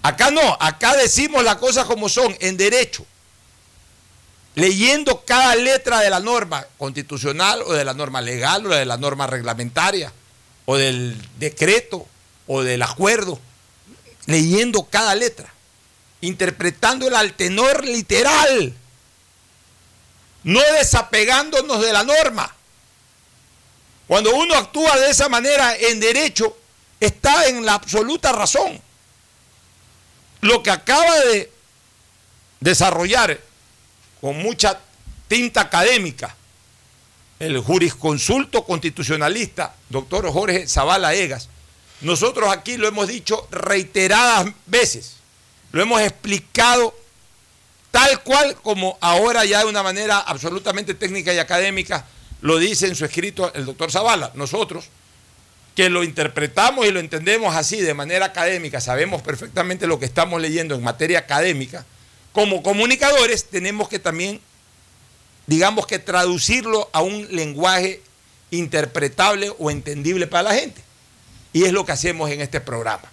[0.01, 3.05] Acá no, acá decimos las cosas como son, en derecho
[4.56, 8.97] leyendo cada letra de la norma constitucional o de la norma legal o de la
[8.97, 10.12] norma reglamentaria
[10.66, 12.08] o del decreto
[12.47, 13.39] o del acuerdo,
[14.26, 15.53] leyendo cada letra,
[16.22, 18.74] interpretándola al tenor literal,
[20.43, 22.56] no desapegándonos de la norma.
[24.08, 26.56] Cuando uno actúa de esa manera en derecho,
[26.99, 28.80] está en la absoluta razón.
[30.41, 31.51] Lo que acaba de
[32.60, 33.39] desarrollar
[34.26, 34.80] con mucha
[35.28, 36.36] tinta académica,
[37.38, 41.47] el jurisconsulto constitucionalista, doctor Jorge Zavala Egas.
[42.01, 45.17] Nosotros aquí lo hemos dicho reiteradas veces,
[45.71, 46.95] lo hemos explicado
[47.91, 52.07] tal cual como ahora ya de una manera absolutamente técnica y académica
[52.41, 54.32] lo dice en su escrito el doctor Zavala.
[54.34, 54.86] Nosotros,
[55.76, 60.41] que lo interpretamos y lo entendemos así de manera académica, sabemos perfectamente lo que estamos
[60.41, 61.86] leyendo en materia académica,
[62.36, 64.41] como comunicadores tenemos que también,
[65.47, 68.01] digamos que traducirlo a un lenguaje
[68.51, 70.83] interpretable o entendible para la gente.
[71.53, 73.09] Y es lo que hacemos en este programa.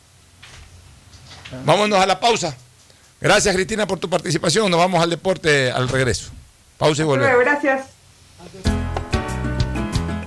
[1.65, 2.57] Vámonos a la pausa.
[3.21, 4.69] Gracias Cristina por tu participación.
[4.69, 6.33] Nos vamos al deporte al regreso.
[6.77, 7.39] Pausa y volvemos.
[7.39, 7.87] Gracias.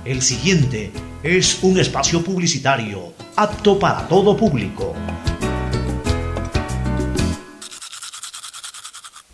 [0.06, 0.90] El siguiente
[1.22, 4.94] es un espacio publicitario apto para todo público.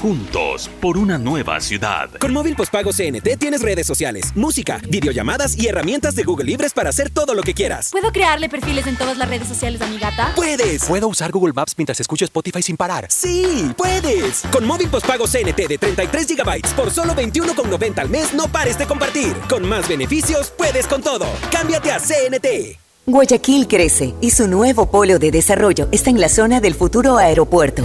[0.00, 2.10] Juntos por una nueva ciudad.
[2.20, 6.90] Con móvil postpago CNT tienes redes sociales, música, videollamadas y herramientas de Google Libres para
[6.90, 7.90] hacer todo lo que quieras.
[7.92, 10.32] ¿Puedo crearle perfiles en todas las redes sociales a mi gata?
[10.36, 10.84] ¡Puedes!
[10.84, 13.06] ¿Puedo usar Google Maps mientras escucho Spotify sin parar?
[13.10, 13.72] ¡Sí!
[13.76, 14.42] ¡Puedes!
[14.52, 18.86] Con móvil postpago CNT de 33 GB por solo 21,90 al mes no pares de
[18.86, 19.34] compartir.
[19.48, 21.26] Con más beneficios, puedes con todo.
[21.50, 22.78] Cámbiate a CNT.
[23.06, 27.84] Guayaquil crece y su nuevo polo de desarrollo está en la zona del futuro aeropuerto.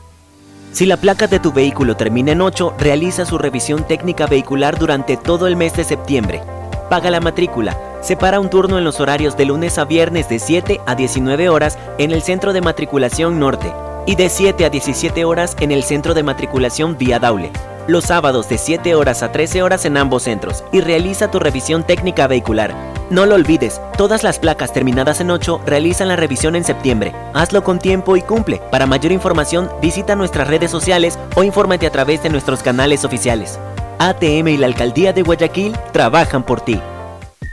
[0.73, 5.17] Si la placa de tu vehículo termina en 8, realiza su revisión técnica vehicular durante
[5.17, 6.41] todo el mes de septiembre.
[6.89, 7.77] Paga la matrícula.
[8.01, 11.77] Separa un turno en los horarios de lunes a viernes de 7 a 19 horas
[11.97, 13.71] en el Centro de Matriculación Norte
[14.07, 17.51] y de 7 a 17 horas en el Centro de Matriculación Vía Daule.
[17.91, 21.83] Los sábados de 7 horas a 13 horas en ambos centros y realiza tu revisión
[21.83, 22.73] técnica vehicular.
[23.09, 27.13] No lo olvides, todas las placas terminadas en 8 realizan la revisión en septiembre.
[27.33, 28.61] Hazlo con tiempo y cumple.
[28.71, 33.59] Para mayor información, visita nuestras redes sociales o infórmate a través de nuestros canales oficiales.
[33.99, 36.79] ATM y la Alcaldía de Guayaquil trabajan por ti.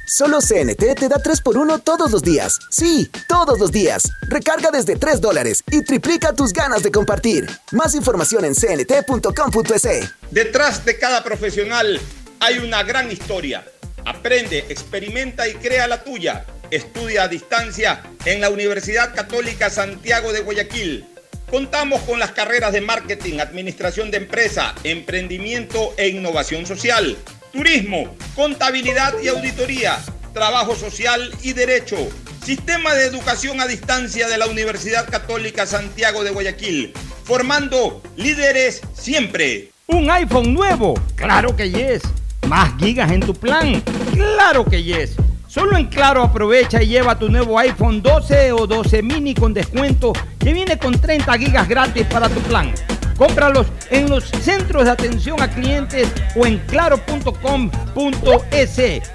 [0.09, 2.59] Solo CNT te da 3x1 todos los días.
[2.70, 4.04] Sí, todos los días.
[4.22, 7.46] Recarga desde 3 dólares y triplica tus ganas de compartir.
[7.72, 10.11] Más información en cnt.com.es.
[10.30, 12.00] Detrás de cada profesional
[12.40, 13.66] hay una gran historia.
[14.06, 16.46] Aprende, experimenta y crea la tuya.
[16.70, 21.06] Estudia a distancia en la Universidad Católica Santiago de Guayaquil.
[21.50, 27.16] Contamos con las carreras de marketing, administración de empresa, emprendimiento e innovación social,
[27.59, 29.98] turismo, contabilidad y auditoría,
[30.32, 31.96] trabajo social y derecho.
[32.40, 36.92] Sistema de educación a distancia de la Universidad Católica Santiago de Guayaquil,
[37.24, 39.72] formando líderes siempre.
[39.88, 40.94] ¿Un iPhone nuevo?
[41.16, 42.02] Claro que yes.
[42.46, 43.82] ¿Más gigas en tu plan?
[44.14, 45.16] Claro que yes.
[45.48, 50.12] Solo en Claro aprovecha y lleva tu nuevo iPhone 12 o 12 mini con descuento
[50.38, 52.72] que viene con 30 gigas gratis para tu plan.
[53.18, 57.42] Cómpralos en los centros de atención a clientes o en claro.com.es.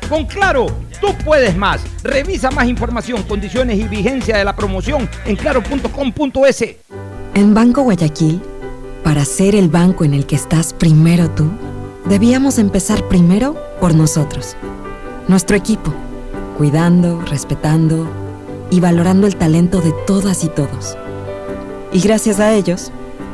[0.09, 0.67] Con Claro,
[0.99, 1.81] tú puedes más.
[2.03, 6.65] Revisa más información, condiciones y vigencia de la promoción en claro.com.es.
[7.33, 8.41] En Banco Guayaquil,
[9.03, 11.49] para ser el banco en el que estás primero tú,
[12.05, 14.57] debíamos empezar primero por nosotros,
[15.29, 15.93] nuestro equipo,
[16.57, 18.07] cuidando, respetando
[18.69, 20.97] y valorando el talento de todas y todos.
[21.91, 22.91] Y gracias a ellos,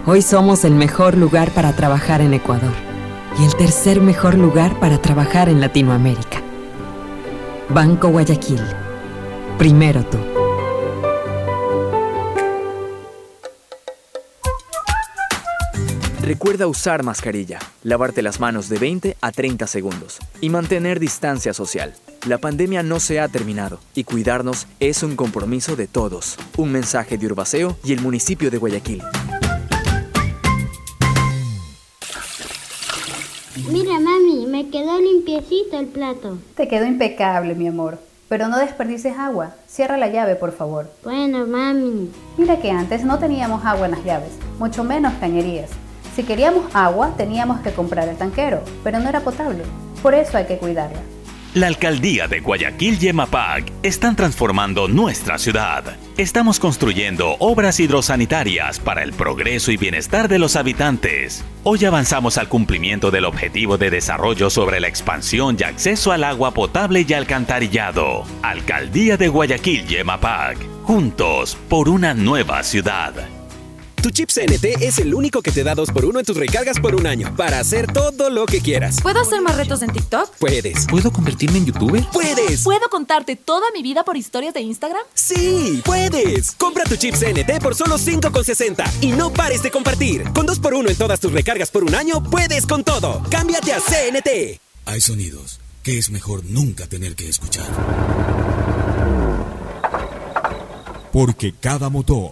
[0.10, 2.74] hoy somos el mejor lugar para trabajar en Ecuador
[3.40, 6.42] y el tercer mejor lugar para trabajar en Latinoamérica.
[7.70, 8.60] Banco Guayaquil.
[9.60, 10.18] Primero tú.
[16.24, 21.94] Recuerda usar mascarilla, lavarte las manos de 20 a 30 segundos y mantener distancia social.
[22.26, 26.36] La pandemia no se ha terminado y cuidarnos es un compromiso de todos.
[26.58, 29.04] Un mensaje de Urbaceo y el municipio de Guayaquil.
[33.68, 36.38] Mira, mami, me quedó limpiecito el plato.
[36.56, 38.00] Te quedó impecable, mi amor.
[38.28, 39.56] Pero no desperdices agua.
[39.68, 40.90] Cierra la llave, por favor.
[41.04, 42.10] Bueno, mami.
[42.38, 45.70] Mira que antes no teníamos agua en las llaves, mucho menos cañerías.
[46.16, 49.64] Si queríamos agua, teníamos que comprar el tanquero, pero no era potable.
[50.02, 51.00] Por eso hay que cuidarla.
[51.56, 55.98] La alcaldía de Guayaquil y Emapac están transformando nuestra ciudad.
[56.16, 61.44] Estamos construyendo obras hidrosanitarias para el progreso y bienestar de los habitantes.
[61.64, 66.54] Hoy avanzamos al cumplimiento del objetivo de desarrollo sobre la expansión y acceso al agua
[66.54, 68.26] potable y alcantarillado.
[68.44, 70.60] Alcaldía de Guayaquil y Emapac.
[70.84, 73.39] Juntos por una nueva ciudad.
[74.02, 77.06] Tu chip CNT es el único que te da 2x1 en tus recargas por un
[77.06, 79.02] año para hacer todo lo que quieras.
[79.02, 80.38] ¿Puedo hacer más retos en TikTok?
[80.38, 80.88] Puedes.
[80.88, 82.06] ¿Puedo convertirme en youtuber?
[82.14, 82.64] ¡Puedes!
[82.64, 85.02] ¿Puedo contarte toda mi vida por historias de Instagram?
[85.14, 85.82] ¡Sí!
[85.84, 86.52] ¡Puedes!
[86.52, 90.24] Compra tu chip CNT por solo 5,60 y no pares de compartir.
[90.34, 93.22] Con 2x1 en todas tus recargas por un año, puedes con todo.
[93.30, 94.62] Cámbiate a CNT.
[94.86, 97.68] Hay sonidos que es mejor nunca tener que escuchar.
[101.12, 102.32] Porque cada motor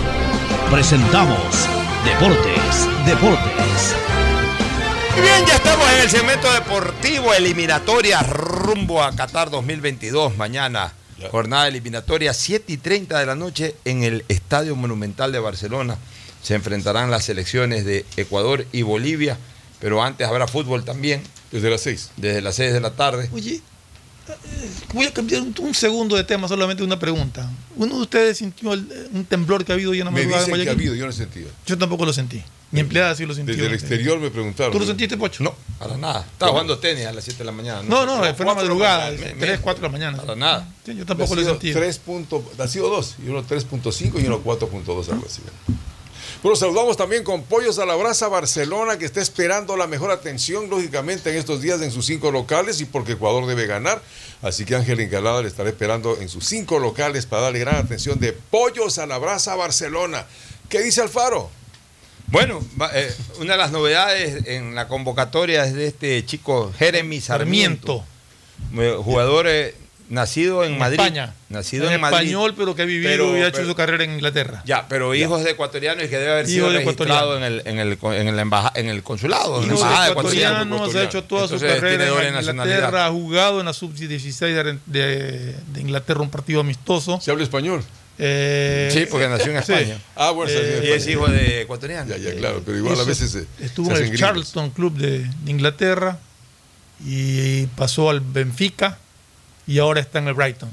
[0.71, 1.67] presentamos
[2.05, 3.95] Deportes, Deportes.
[5.21, 10.93] Bien, ya estamos en el segmento deportivo eliminatoria rumbo a Qatar 2022 mañana.
[11.29, 15.97] Jornada eliminatoria 7 y 30 de la noche en el Estadio Monumental de Barcelona.
[16.41, 19.37] Se enfrentarán las selecciones de Ecuador y Bolivia,
[19.81, 21.21] pero antes habrá fútbol también.
[21.51, 22.11] Desde las 6.
[22.15, 23.29] Desde las 6 de la tarde.
[23.33, 23.61] Oye,
[24.93, 27.49] voy a cambiar un, un segundo de tema, solamente una pregunta.
[27.75, 30.43] ¿Uno de ustedes sintió el- un temblor que ha habido hoy en la Me madrugada
[30.43, 30.89] en dicen que ha Guayaquil?
[30.89, 31.49] habido, yo no he sentido.
[31.65, 32.43] Yo tampoco lo sentí.
[32.71, 33.53] Mi empleada sí lo sintió.
[33.53, 34.71] Desde el exterior me preguntaron.
[34.71, 35.43] ¿Tú lo sentiste, Pocho?
[35.43, 36.25] No, para nada.
[36.31, 37.81] Estaba jugando tenis a las 7 de la mañana.
[37.83, 40.17] No, no, fue la cuatro de madrugada, mañana, me- 3, me- 4 de la mañana.
[40.17, 40.69] Para nada.
[40.85, 41.77] Sí, yo tampoco lo Ha sentido.
[41.79, 45.41] tres punto- ha sido dos, y uno 3.5 y uno 4.2, algo así.
[46.43, 50.71] Bueno, saludamos también con Pollos a la Brasa Barcelona, que está esperando la mejor atención,
[50.71, 54.01] lógicamente, en estos días en sus cinco locales y porque Ecuador debe ganar.
[54.41, 58.19] Así que Ángel Encalada le estará esperando en sus cinco locales para darle gran atención
[58.19, 60.25] de Pollos a la Brasa Barcelona.
[60.67, 61.51] ¿Qué dice Alfaro?
[62.25, 62.59] Bueno,
[62.91, 68.03] eh, una de las novedades en la convocatoria es de este chico Jeremy Sarmiento,
[68.79, 69.75] eh, jugador eh,
[70.11, 70.99] nacido en, En Madrid.
[70.99, 71.33] España.
[71.49, 72.17] Nacido en en, Madrid.
[72.17, 74.61] español, pero que ha vivido Pero- y ha hecho pero- su carrera en Inglaterra.
[74.65, 77.61] Ya, pero hijos de ecuatorianos y que debe haber sido Hijo de registrado en el,
[77.65, 81.03] en, el, en, el embaja- en el consulado, en la Hijo embajada de ecuatorianos, ha
[81.03, 82.35] hecho toda su Entonces, carrera en.
[82.49, 87.19] Inglaterra, ha jugado en la sub-16 de, de- de Inglaterra un partido amistoso.
[87.21, 87.81] ¿Se habla español?
[88.17, 89.71] Sí, porque nació en Sí.
[89.73, 89.97] España.
[90.15, 92.09] Ah, bueno, Eh, y es hijo de ecuatoriano.
[92.09, 94.19] Ya, ya, claro, pero igual a veces se, estuvo se en el gringos.
[94.19, 96.19] Charleston Club de, de Inglaterra
[97.03, 98.99] y pasó al Benfica
[99.71, 100.69] y ahora está en el Brighton.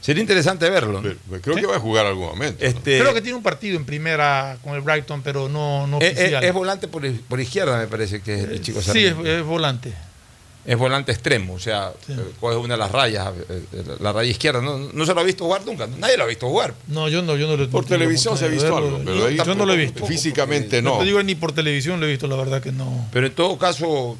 [0.00, 1.02] Sería interesante verlo.
[1.42, 2.64] creo que va a jugar algún momento.
[2.64, 6.12] Este, Creo que tiene un partido en primera con el Brighton, pero no, no es,
[6.12, 6.44] es- oficial.
[6.44, 9.92] es volante por, por izquierda, me parece que es el chico sí, es, volante.
[10.64, 14.30] Es volante extremo, o sea, eh, coge una de las rayas, eh, eh, la raya
[14.30, 14.60] izquierda.
[14.60, 16.74] No, no se lo ha visto jugar nunca, nadie lo ha visto jugar.
[16.88, 19.36] No, yo no, yo no lo Por televisión se ha visto algo, pero yo, ahí
[19.36, 20.04] yo no lo he visto.
[20.06, 20.98] Físicamente no.
[20.98, 23.08] te digo ni por televisión lo he visto, la verdad que no.
[23.12, 24.16] Pero en todo caso,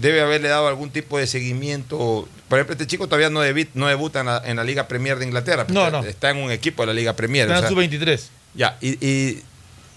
[0.00, 2.28] debe haberle dado algún tipo de seguimiento.
[2.48, 3.40] Por ejemplo, este chico todavía no,
[3.74, 5.66] no debuta en la, en la Liga Premier de Inglaterra.
[5.68, 6.06] No, está, no.
[6.06, 7.46] está en un equipo de la Liga Premier.
[7.48, 8.20] Está o en sea, sub-23.
[8.54, 9.42] Ya, y, y-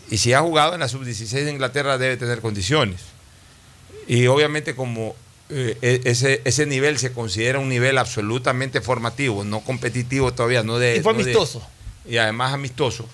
[0.10, 3.02] y si ha jugado en la sub-16 de Inglaterra debe tener condiciones.
[4.08, 5.16] Y obviamente como
[5.50, 10.80] eh, e- ese, ese nivel se considera un nivel absolutamente formativo, no competitivo todavía, no
[10.80, 10.98] de...
[10.98, 11.62] Y fue no de- amistoso.
[12.06, 13.08] y además amistoso.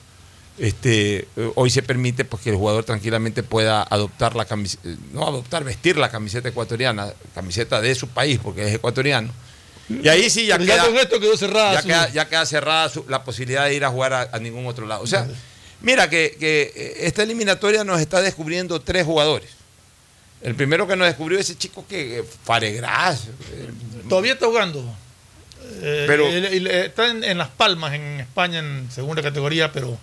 [0.60, 5.28] Este, eh, hoy se permite pues, que el jugador tranquilamente pueda adoptar la camiseta, no
[5.28, 9.32] adoptar, vestir la camiseta ecuatoriana, camiseta de su país, porque es ecuatoriano.
[9.90, 13.06] Y ahí sí ya queda, esto quedó cerrada ya su- queda, ya queda cerrada su-
[13.10, 15.02] la posibilidad de ir a jugar a, a ningún otro lado.
[15.02, 15.28] O sea,
[15.82, 19.50] mira que, que, eh, esta eliminatoria nos está descubriendo tres jugadores.
[20.42, 23.26] El primero que nos descubrió ese chico que eh, Faregras.
[23.54, 23.70] eh,
[24.08, 24.86] Todavía está jugando.
[25.82, 29.98] Eh, Pero- él- él está en, en Las Palmas, en España, en segunda categoría, pero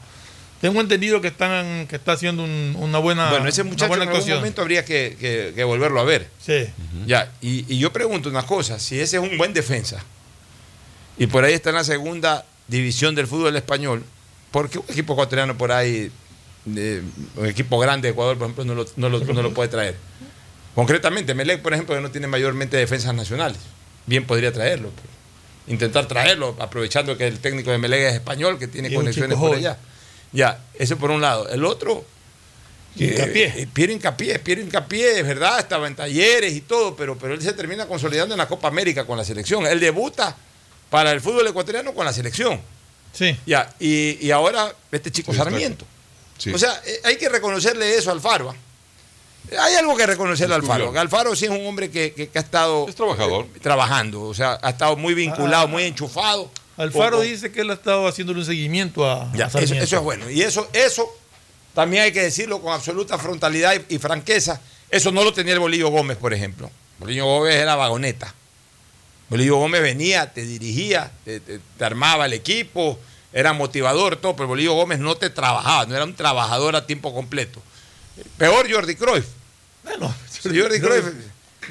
[0.61, 4.29] tengo entendido que están que está haciendo un- una buena Bueno, ese muchacho en algún
[4.29, 6.29] momento habría que, que- que volverlo a ver.
[6.45, 6.67] Sí.
[7.07, 10.03] Ya, y, y yo pregunto una cosa, si ese es un buen defensa,
[11.19, 14.05] y por ahí está en la segunda división del fútbol español,
[14.51, 16.11] ¿por qué un equipo ecuatoriano por ahí,
[16.67, 17.03] de-
[17.37, 19.97] un equipo grande de Ecuador, por ejemplo, no lo, no lo- no lo puede traer?
[20.75, 23.59] Concretamente, Melec, por ejemplo, que no tiene mayormente defensas nacionales,
[24.07, 24.91] bien podría traerlo.
[24.91, 25.07] pues.
[25.67, 29.57] Intentar traerlo, aprovechando que el técnico de Melec es español, que tiene Y conexiones por
[29.57, 29.79] allá.
[30.33, 31.49] Ya, eso por un lado.
[31.49, 32.05] El otro,
[32.97, 33.45] Hincapié.
[33.57, 37.43] eh, Piero Hincapié, Piero Hincapié, es verdad, estaba en talleres y todo, pero, pero él
[37.43, 39.67] se termina consolidando en la Copa América con la selección.
[39.67, 40.37] Él debuta
[40.91, 42.61] para el fútbol ecuatoriano con la selección.
[43.13, 43.37] Sí.
[43.47, 45.39] Ya, y, y ahora este chico Sí.
[45.39, 45.85] Sarmiento.
[46.55, 48.51] O sea, eh, hay que reconocerle eso a Alfaro.
[48.51, 48.55] ¿ah?
[49.63, 50.93] Hay algo que reconocerle a Alfaro.
[50.99, 53.47] Alfaro sí es un hombre que, que- que ha estado Es trabajador.
[53.55, 55.67] eh, trabajando, o sea, ha estado muy vinculado, Ah.
[55.67, 56.51] muy enchufado.
[56.83, 60.03] Alfaro dice que él ha estado haciéndole un seguimiento a, Ya, a eso, eso es
[60.03, 60.31] bueno.
[60.31, 61.09] Y eso, eso
[61.75, 64.61] también hay que decirlo con absoluta frontalidad y, y franqueza.
[64.91, 66.71] Eso no lo tenía el Bolillo Gómez, por ejemplo.
[66.99, 68.35] Bolillo Gómez era vagoneta.
[69.29, 72.99] Bolillo Gómez venía, te dirigía, te, te- te armaba el equipo,
[73.33, 77.15] era motivador, todo, pero Bolillo Gómez no te trabajaba, no era un trabajador a tiempo
[77.15, 77.63] completo.
[78.37, 79.27] Peor Jordi Cruyff.
[79.85, 80.13] Bueno,
[80.43, 81.05] Jordi Cruyff.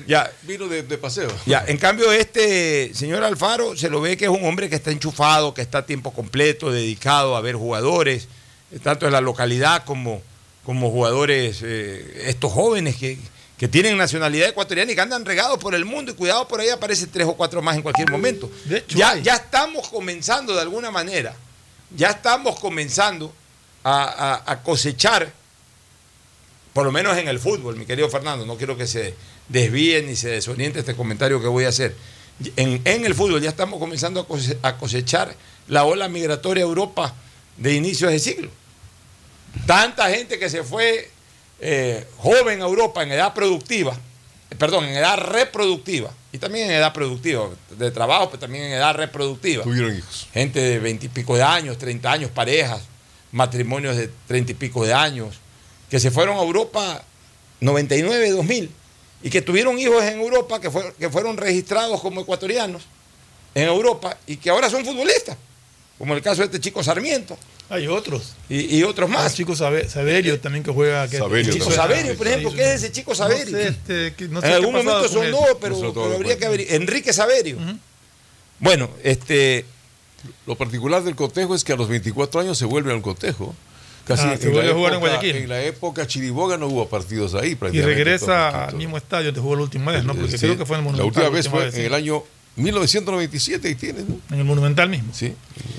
[0.07, 1.29] Ya, Vino de, de paseo.
[1.45, 4.91] ya, en cambio, este señor Alfaro se lo ve que es un hombre que está
[4.91, 8.27] enchufado, que está a tiempo completo, dedicado a ver jugadores,
[8.83, 10.21] tanto en la localidad como,
[10.63, 13.17] como jugadores, eh, estos jóvenes que,
[13.57, 16.69] que tienen nacionalidad ecuatoriana y que andan regados por el mundo y cuidado por ahí
[16.69, 18.49] aparece tres o cuatro más en cualquier momento.
[18.89, 21.35] ya, ya estamos comenzando de alguna manera,
[21.95, 23.33] ya estamos comenzando
[23.83, 24.03] a,
[24.45, 25.31] a- a cosechar
[26.73, 29.13] por lo menos en el fútbol, mi querido Fernando, no quiero que se
[29.49, 31.95] desvíe ni se desoriente este comentario que voy a hacer.
[32.55, 35.35] En, en el fútbol ya estamos comenzando a cose- a cosechar
[35.67, 37.13] la ola migratoria a Europa
[37.57, 38.49] de inicios de siglo.
[39.65, 41.09] Tanta gente que se fue
[41.59, 43.93] eh, joven a Europa en edad productiva,
[44.49, 48.73] eh, perdón, en edad reproductiva, y también en edad productiva, de trabajo, pero también en
[48.73, 49.63] edad reproductiva.
[49.63, 50.27] Tuvieron hijos.
[50.33, 52.81] Gente de veintipico de años, 30 años, parejas,
[53.31, 55.35] matrimonios de treinta y pico de años,
[55.89, 57.03] que se fueron a Europa
[57.61, 58.71] 99, 2000,
[59.21, 62.83] y que tuvieron hijos en Europa que, fue- que fueron registrados como ecuatorianos
[63.55, 65.35] en Europa y que ahora son futbolistas,
[65.97, 67.37] como el caso de este chico Sarmiento.
[67.71, 68.33] Hay otros.
[68.49, 69.31] Y, y otros más.
[69.31, 71.07] Ah, chico Saverio también que juega.
[71.07, 73.45] Que, El chico Saverio, por ejemplo, ¿qué es ese chico Saverio?
[73.55, 75.09] No sé, este, que- no sé en algún momento él.
[75.09, 76.73] sonó, pero, pero habría que haber.
[76.73, 77.57] Enrique Saverio.
[78.59, 79.65] Bueno, este.
[80.45, 83.55] Lo particular del cotejo es que a los 24 años se vuelve al cotejo.
[84.05, 85.35] Casi Ah, en se la vuelve a jugar en época- Guayaquil.
[85.43, 87.95] En la época Chiriboga no hubo partidos ahí Y prácticamente.
[88.03, 90.15] regresa al mismo estadio donde jugó la última vez, ¿no?
[90.15, 91.23] Porque Sí, creo que fue en el La Monumental.
[91.23, 92.23] última vez fue en el año
[92.55, 94.15] 1997 y tienes, ¿no?
[94.31, 95.13] En el Monumental mismo.
[95.13, 95.33] Sí.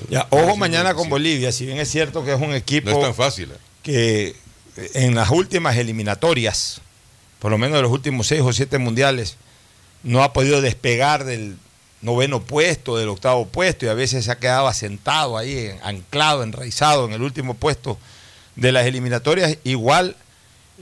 [0.08, 3.02] Ya, ojo mañana con Bolivia, si bien es cierto que es un equipo No es
[3.02, 3.50] tan fácil.
[3.52, 3.56] ¿eh?
[3.82, 4.36] que
[4.94, 6.80] en las últimas eliminatorias,
[7.38, 9.36] por lo menos de los últimos seis o siete mundiales,
[10.02, 11.56] no ha podido despegar del
[12.02, 17.06] noveno puesto, del octavo puesto, y a veces se ha quedado asentado ahí, anclado, enraizado
[17.06, 17.98] en el último puesto
[18.60, 19.56] de las eliminatorias.
[19.64, 20.14] Igual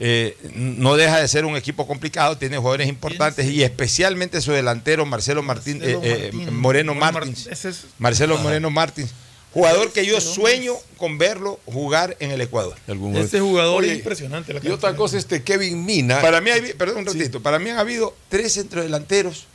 [0.01, 5.05] eh, no deja de ser un equipo complicado, tiene jugadores importantes y especialmente su delantero
[5.05, 6.55] Marcelo Martín, Marcelo eh, eh, Martín.
[6.57, 7.47] Moreno Mar- Martins.
[7.47, 8.43] es- Marcelo Ah.
[8.43, 9.11] Moreno Martins.
[9.51, 12.75] Jugador que yo sueño con verlo jugar en el Ecuador.
[13.15, 14.53] Este jugador Oye, es impresionante.
[14.53, 16.21] La Y otra cosa, este Kevin Mina.
[16.21, 19.45] Para mí, hay- perdón un ratito, para mí han habido tres centrodelanteros,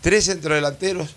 [0.00, 1.14] tres centrodelanteros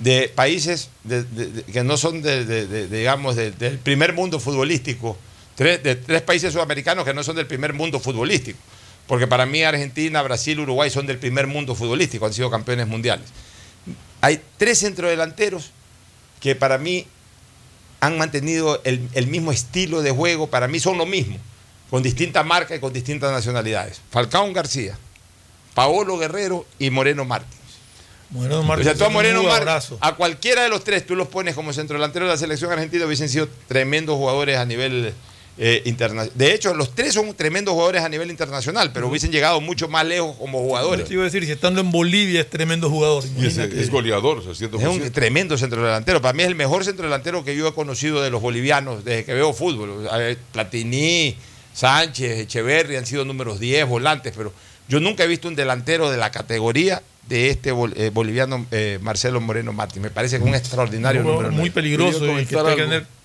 [0.00, 4.14] de países de- de- de- que no son de, de- de- digamos, de- del primer
[4.14, 5.16] mundo futbolístico,
[5.56, 8.58] tres, de tres países sudamericanos que no son del primer mundo futbolístico.
[9.08, 13.26] Porque para mí Argentina, Brasil, Uruguay son del primer mundo futbolístico, han sido campeones mundiales.
[14.20, 15.70] Hay tres centrodelanteros
[16.40, 17.06] que para mí
[18.00, 21.38] han mantenido el, el mismo estilo de juego, para mí son lo mismo,
[21.90, 24.00] con distintas marcas y con distintas nacionalidades.
[24.10, 24.98] Falcao García,
[25.74, 27.56] Paolo Guerrero y Moreno Martins.
[28.30, 31.28] Moreno O Martins sea, tú a Moreno Martins, a cualquiera de los tres, tú los
[31.28, 35.14] pones como centrodelantero de la selección argentina, hubiesen sido tremendos jugadores a nivel
[35.58, 36.30] eh, internacional.
[36.34, 40.04] De hecho, los tres son tremendos jugadores a nivel internacional, pero hubiesen llegado mucho más
[40.04, 41.06] lejos como jugadores.
[41.06, 43.24] Te iba a decir, si estando en Bolivia es tremendo jugador.
[43.38, 44.80] Y es, es goleador, o sea, 100%.
[44.80, 46.20] Es un tremendo centrodelantero.
[46.20, 49.32] Para mí es el mejor centrodelantero que yo he conocido de los bolivianos desde que
[49.34, 50.06] veo fútbol.
[50.52, 51.36] Platini,
[51.72, 54.52] Sánchez, Echeverri han sido números 10, volantes, pero
[54.88, 58.98] yo nunca he visto un delantero de la categoría de este bol- eh, boliviano eh,
[59.02, 60.02] Marcelo Moreno Martins.
[60.02, 61.50] Me parece que es un extraordinario Un número.
[61.50, 62.56] muy peligroso y que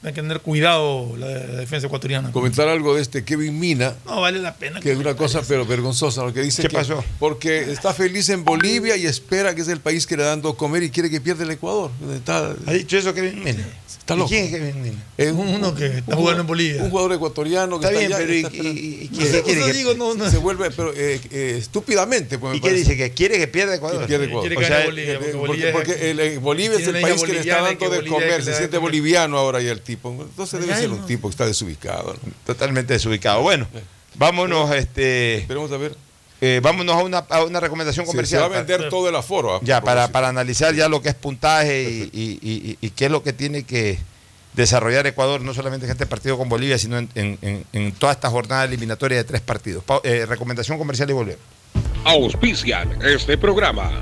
[0.03, 2.31] hay que, tener, cuidado la, la defensa ecuatoriana.
[2.31, 3.95] Comentar algo de este Kevin Mina.
[4.05, 4.79] No vale la pena.
[4.79, 7.03] Que es una cosa pero vergonzosa lo que dice ¿Qué que- pasó?
[7.19, 10.83] porque está feliz en Bolivia y espera que es el país que le dando comer
[10.83, 11.91] y quiere que pierda el Ecuador.
[12.15, 13.67] Está, ¿Ha dicho eso Kevin Mina?
[13.99, 14.29] está ¿Y loco.
[14.29, 15.03] quién es Kevin Mina?
[15.17, 16.83] Es Uno que está jugando en Bolivia.
[16.83, 19.43] Un jugador ecuatoriano que Está está, bien, allá, pero ¿y, y- y- y quiere eso
[19.67, 20.29] que- digo, no, no.
[20.31, 22.79] se vuelve pero eh, eh, estúpidamente pues, ¿Y qué parece.
[22.79, 22.97] dice?
[22.97, 24.01] ¿Que quiere que pierda Ecuador?
[24.01, 24.47] Que pierde Ecuador.
[24.49, 26.99] Quiere O que sea, Bolivia, porque porque, Bolivia es- porque el, eh, Bolivia es tiene
[26.99, 29.71] el una país que le está y dando de comer, se siente boliviano ahora ya
[29.71, 30.09] el tipo.
[30.11, 32.13] Entonces debe ser un tipo que está desubicado.
[32.13, 32.33] ¿no?
[32.45, 33.41] Totalmente desubicado.
[33.41, 33.67] Bueno,
[34.15, 35.95] vámonos, este, Esperemos a ver.
[36.41, 38.41] eh, vámonos a una, a una recomendación Si se comercial.
[38.43, 39.55] va a vender todo el aforo.
[39.55, 43.05] ah, Ya, para, para analizar ya lo que es puntaje y, y- y- y qué
[43.05, 43.99] es lo que tiene que
[44.53, 48.11] desarrollar Ecuador, no solamente en este partido con Bolivia, sino en, en- en- en toda
[48.11, 49.83] esta jornada eliminatoria de tres partidos.
[49.83, 51.37] Pa- eh, recomendación comercial y volver.
[52.03, 54.01] Auspician este programa.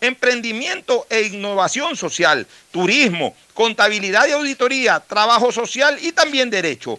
[0.00, 6.98] emprendimiento e innovación social, turismo, contabilidad y auditoría, trabajo social y también derecho.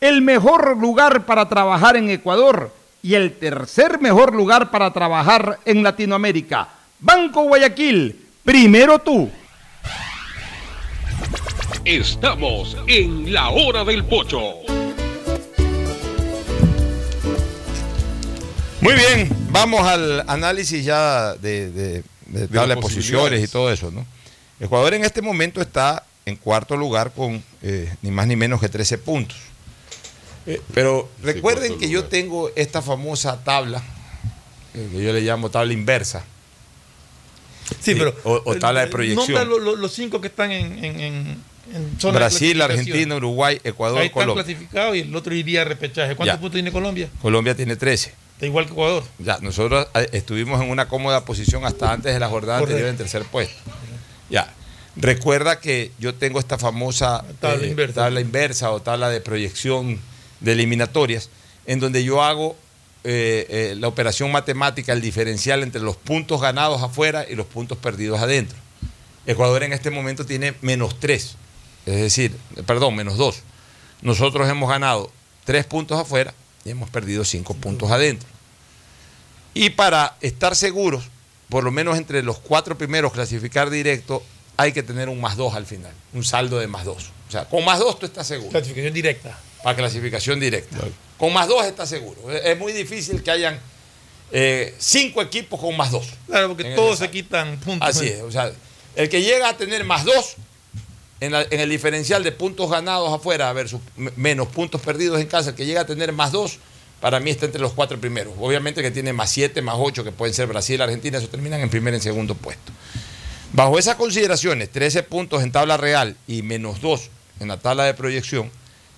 [0.00, 2.72] el mejor lugar para trabajar en Ecuador
[3.02, 6.68] y el tercer mejor lugar para trabajar en Latinoamérica.
[7.00, 9.30] Banco Guayaquil, primero tú.
[11.84, 14.54] Estamos en la hora del pocho.
[18.80, 23.90] Muy bien, vamos al análisis ya de, de, de tabla de posiciones y todo eso,
[23.90, 24.06] ¿no?
[24.60, 28.68] Ecuador en este momento está en cuarto lugar con eh, ni más ni menos que
[28.68, 29.36] 13 puntos.
[30.48, 33.82] Eh, Pero recuerden que yo tengo esta famosa tabla,
[34.74, 36.24] eh, que yo le llamo tabla inversa.
[37.80, 38.14] Sí, Eh, pero.
[38.24, 39.48] o, o tabla de eh, proyección.
[39.48, 41.42] lo- lo- los cinco que están en, en, en-
[42.00, 42.60] zona Brasil.
[42.62, 44.44] Argentina, Uruguay, Ecuador, Ahí están Colombia.
[44.44, 46.16] clasificados y el otro iría a repechaje.
[46.16, 46.40] ¿Cuántos Ya.
[46.40, 47.10] puntos tiene Colombia?
[47.20, 48.14] Colombia tiene 13.
[48.34, 49.02] Está igual que Ecuador.
[49.18, 52.76] Ya, nosotros eh, estuvimos en una cómoda posición hasta antes de la jornada Correcto.
[52.76, 53.54] anterior en tercer puesto.
[54.30, 54.54] Ya.
[54.96, 57.94] Recuerda que yo tengo esta famosa Tabla eh, inversa.
[58.00, 60.00] tabla inversa o tabla de proyección
[60.40, 61.30] de eliminatorias,
[61.66, 62.56] en donde yo hago
[63.04, 67.78] eh, eh, la operación matemática, el diferencial entre los puntos ganados afuera y los puntos
[67.78, 68.58] perdidos adentro.
[69.26, 71.36] Ecuador en este momento tiene menos 3,
[71.86, 72.36] es decir,
[72.66, 73.42] perdón, menos 2.
[74.02, 75.10] Nosotros hemos ganado
[75.44, 76.34] 3 puntos afuera
[76.64, 78.28] y hemos perdido 5 puntos adentro.
[79.54, 81.04] Y para estar seguros,
[81.48, 84.22] por lo menos entre los cuatro primeros clasificar directo,
[84.56, 86.96] hay que tener un más 2 al final, un saldo de más 2.
[87.28, 88.50] O sea, con más 2 tú estás seguro.
[88.50, 89.38] Clasificación directa.
[89.62, 90.76] Para clasificación directa.
[91.16, 92.30] Con más 2 estás seguro.
[92.30, 93.58] Es muy difícil que hayan
[94.30, 96.06] eh, cinco equipos con más 2.
[96.26, 97.88] Claro, porque todos se quitan puntos.
[97.88, 98.52] Así es, o sea,
[98.94, 100.34] el que llega a tener más 2
[101.20, 103.80] en, la- en el diferencial de puntos ganados afuera versus
[104.16, 106.58] menos puntos perdidos en casa, el que llega a tener más 2,
[107.00, 108.34] para mí está entre los cuatro primeros.
[108.38, 111.70] Obviamente que tiene más 7, más 8, que pueden ser Brasil, Argentina, eso terminan en
[111.70, 112.72] primer y en segundo puesto.
[113.52, 117.08] Bajo esas consideraciones, 13 puntos en tabla real y menos 2
[117.40, 118.50] en la tabla de proyección,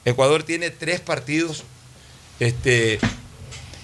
[0.04, 1.64] Ecuador tiene tres partidos
[2.38, 2.98] este,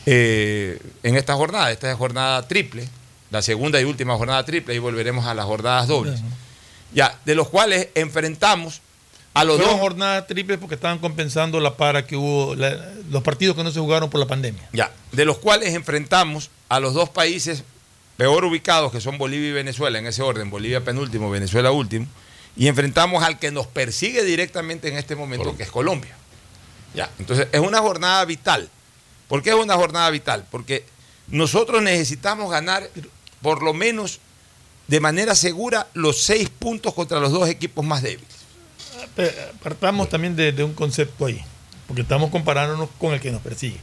[0.06, 1.70] eh, en esta jornada.
[1.70, 2.88] Esta es jornada triple,
[3.30, 6.20] la segunda y última jornada triple, y volveremos a las jornadas dobles.
[6.92, 8.80] Ya, de los cuales enfrentamos
[9.34, 9.80] a los Fueron dos.
[9.80, 13.80] jornadas triples porque estaban compensando la para que hubo, la- los partidos que no se
[13.80, 14.66] jugaron por la pandemia.
[14.72, 17.62] Ya, de los cuales enfrentamos a los dos países
[18.16, 22.06] peor ubicados, que son Bolivia y Venezuela, en ese orden, Bolivia penúltimo, Venezuela último,
[22.56, 26.16] y enfrentamos al que nos persigue directamente en este momento, que es Colombia.
[26.94, 28.70] Ya, entonces es una jornada vital.
[29.28, 30.46] ¿Por qué es una jornada vital?
[30.50, 30.84] Porque
[31.28, 32.88] nosotros necesitamos ganar
[33.42, 34.20] por lo menos
[34.86, 38.34] de manera segura los seis puntos contra los dos equipos más débiles.
[39.14, 41.44] Pe- Partamos también de, de un concepto ahí,
[41.86, 43.80] porque estamos comparándonos con el que nos persigue.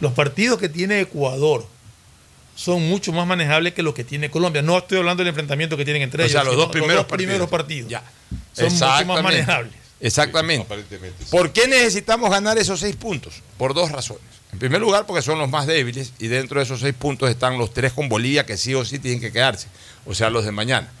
[0.00, 1.66] Los partidos que tiene Ecuador
[2.54, 4.62] son mucho más manejables que los que tiene Colombia.
[4.62, 6.32] No estoy hablando del enfrentamiento que tienen entre O ellos.
[6.32, 7.88] sea, los dos primeros primeros partidos.
[7.88, 7.90] partidos.
[7.90, 8.02] Ya.
[8.52, 9.72] Son mucho más manejables.
[10.00, 10.64] Exactamente.
[10.66, 11.24] Aparentemente.
[11.24, 11.30] sí.
[11.30, 13.34] ¿Por qué necesitamos ganar esos seis puntos?
[13.56, 14.22] Por dos razones.
[14.52, 17.56] En primer lugar, porque son los más débiles y dentro de esos seis puntos están
[17.56, 19.68] los tres con Bolivia que sí o sí tienen que quedarse,
[20.04, 20.92] o sea, los de mañana.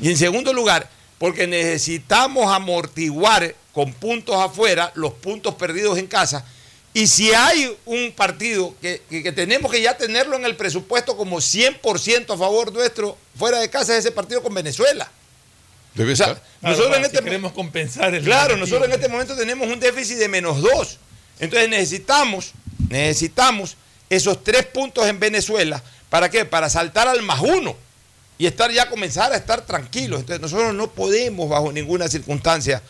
[0.00, 6.46] Y en segundo lugar, porque necesitamos amortiguar con puntos afuera los puntos perdidos en casa.
[6.94, 11.16] Y si hay un partido que, que- que tenemos que ya tenerlo en el presupuesto
[11.16, 15.10] como 100% a favor nuestro fuera de casa, es ese partido con Venezuela.
[15.94, 16.42] Debe O sea, estar.
[16.62, 18.58] nosotros Claro, en si este queremos compensar el Claro, negativo.
[18.66, 20.98] nosotros en este momento tenemos un déficit de menos dos.
[21.40, 22.52] Entonces necesitamos,
[22.88, 23.76] necesitamos
[24.08, 25.82] esos tres puntos en Venezuela.
[26.10, 26.44] ¿Para qué?
[26.44, 27.76] Para saltar al más uno
[28.38, 30.20] y estar ya comenzar a estar tranquilos.
[30.20, 32.82] Entonces nosotros no podemos bajo ninguna circunstancia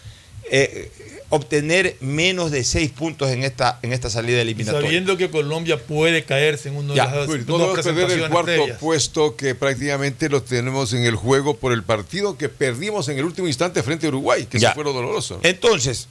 [0.50, 0.90] eh,
[1.30, 4.86] obtener menos de seis puntos en esta, en esta salida eliminatoria.
[4.86, 7.06] sabiendo que Colombia puede caerse en uno Ya.
[7.08, 11.04] de las Pues, dos no debemos perder el cuarto puesto que prácticamente lo tenemos en
[11.04, 14.58] el juego por el partido que perdimos en el último instante frente a Uruguay, que
[14.58, 14.68] Ya.
[14.68, 15.40] eso fue lo doloroso.
[15.42, 16.08] Entonces,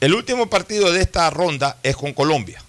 [0.00, 2.62] el último partido de esta ronda es con Colombia.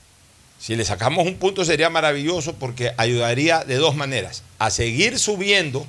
[0.60, 4.44] Si le sacamos un punto sería maravilloso porque ayudaría de dos maneras.
[4.60, 5.88] A seguir subiendo,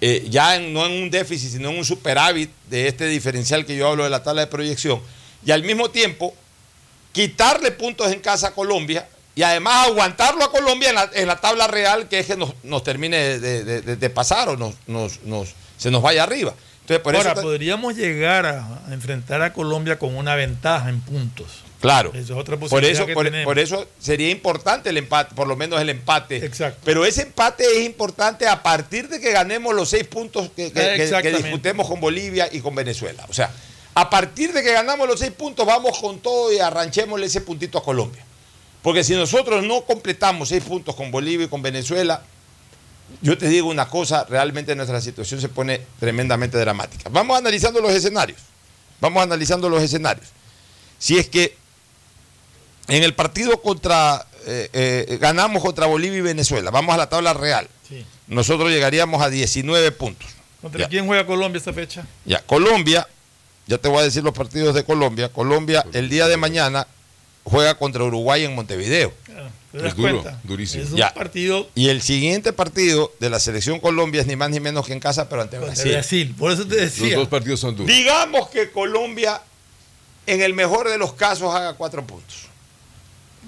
[0.00, 3.76] eh, ya en- no en un déficit, sino en un superávit de este diferencial que
[3.76, 5.00] yo hablo de la tabla de proyección.
[5.44, 6.34] Y al mismo tiempo,
[7.12, 11.40] quitarle puntos en casa a Colombia y además aguantarlo a Colombia en la, en la
[11.40, 14.74] tabla real, que es que nos, nos termine de, de- de- de pasar o nos,
[14.86, 16.54] nos- nos- se nos vaya arriba.
[16.82, 17.42] Entonces, por Ahora, eso...
[17.42, 21.46] podríamos llegar a enfrentar a Colombia con una ventaja en puntos.
[21.80, 22.10] Claro.
[22.10, 23.44] Esa es otra Por eso, que por, tenemos.
[23.44, 26.44] por eso sería importante el empate, por lo menos el empate.
[26.44, 26.80] Exacto.
[26.84, 31.32] Pero ese empate es importante a partir de que ganemos los seis puntos que, que-
[31.36, 33.24] disputemos con Bolivia y con Venezuela.
[33.28, 33.52] O sea,
[33.94, 37.78] a partir de que ganamos los seis puntos, vamos con todo y arranchémosle ese puntito
[37.78, 38.24] a Colombia.
[38.82, 42.22] Porque si nosotros no completamos seis puntos con Bolivia y con Venezuela,
[43.22, 47.08] yo te digo una cosa, realmente nuestra situación se pone tremendamente dramática.
[47.10, 48.40] Vamos analizando los escenarios.
[49.00, 50.28] Vamos analizando los escenarios.
[50.98, 51.56] Si es que
[52.88, 57.34] en el partido contra eh, eh, ganamos contra Bolivia y Venezuela, vamos a la tabla
[57.34, 57.68] real.
[57.88, 58.04] Sí.
[58.26, 60.28] Nosotros llegaríamos a 19 puntos.
[60.62, 60.88] ¿Contra Ya.
[60.88, 62.06] quién juega Colombia esta fecha?
[62.24, 63.06] Ya, Colombia,
[63.66, 65.28] ya te voy a decir los partidos de Colombia.
[65.30, 66.86] Colombia el día de mañana
[67.44, 69.12] juega contra Uruguay en Montevideo.
[69.70, 70.40] ¿Te das Es duro, cuenta?
[70.44, 70.82] durísimo.
[70.84, 71.12] Es un Ya.
[71.12, 74.94] partido Y el siguiente partido de la selección Colombia es ni más ni menos que
[74.94, 75.92] en casa, pero ante de Brasil.
[75.92, 76.34] Brasil.
[76.38, 77.16] Por eso te Los decía.
[77.16, 77.94] dos partidos son duros.
[77.94, 79.42] Digamos que Colombia,
[80.26, 82.47] en el mejor de los casos, haga cuatro puntos.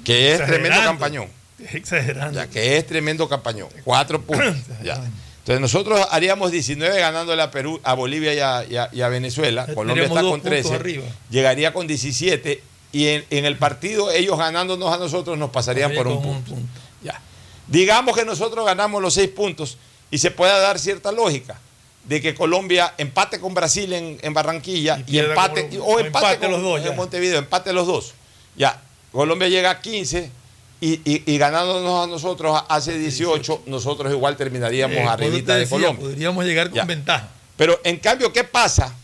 [0.05, 1.29] Que es tremendo campañón.
[1.73, 2.39] Exagerando.
[2.39, 3.69] Ya que es tremendo campañón.
[3.85, 4.55] Cuatro puntos.
[4.83, 4.95] ya.
[5.41, 9.09] Entonces nosotros haríamos 19 ganándole a Perú, a Bolivia y a, y a- y a
[9.09, 9.67] Venezuela.
[9.67, 10.75] Ya Colombia está con puntos 13.
[10.75, 11.05] arriba.
[11.31, 12.63] Llegaría con 17.
[12.93, 16.55] Y en, en el partido, ellos ganándonos a nosotros, nos pasarían por un Con punto.
[17.03, 17.21] Ya.
[17.69, 19.79] Digamos que nosotros ganamos los seis puntos
[20.11, 21.59] y se pueda dar cierta lógica
[22.05, 26.07] de que Colombia empate con Brasil en, en Barranquilla y, empate, con- o o empate,
[26.27, 26.97] empate con- los dos, en.
[26.97, 28.15] Montevideo, empate los dos.
[28.57, 28.81] Ya,
[29.13, 30.31] Colombia llega a 15
[30.81, 35.77] y, y- y ganándonos a nosotros hace 18, nosotros igual terminaríamos Eh, arribita de decía,
[35.77, 36.05] Colombia.
[36.09, 36.85] Podríamos llegar con Ya.
[36.85, 37.29] ventaja.
[37.57, 38.95] Pero en cambio, ¿qué pasa?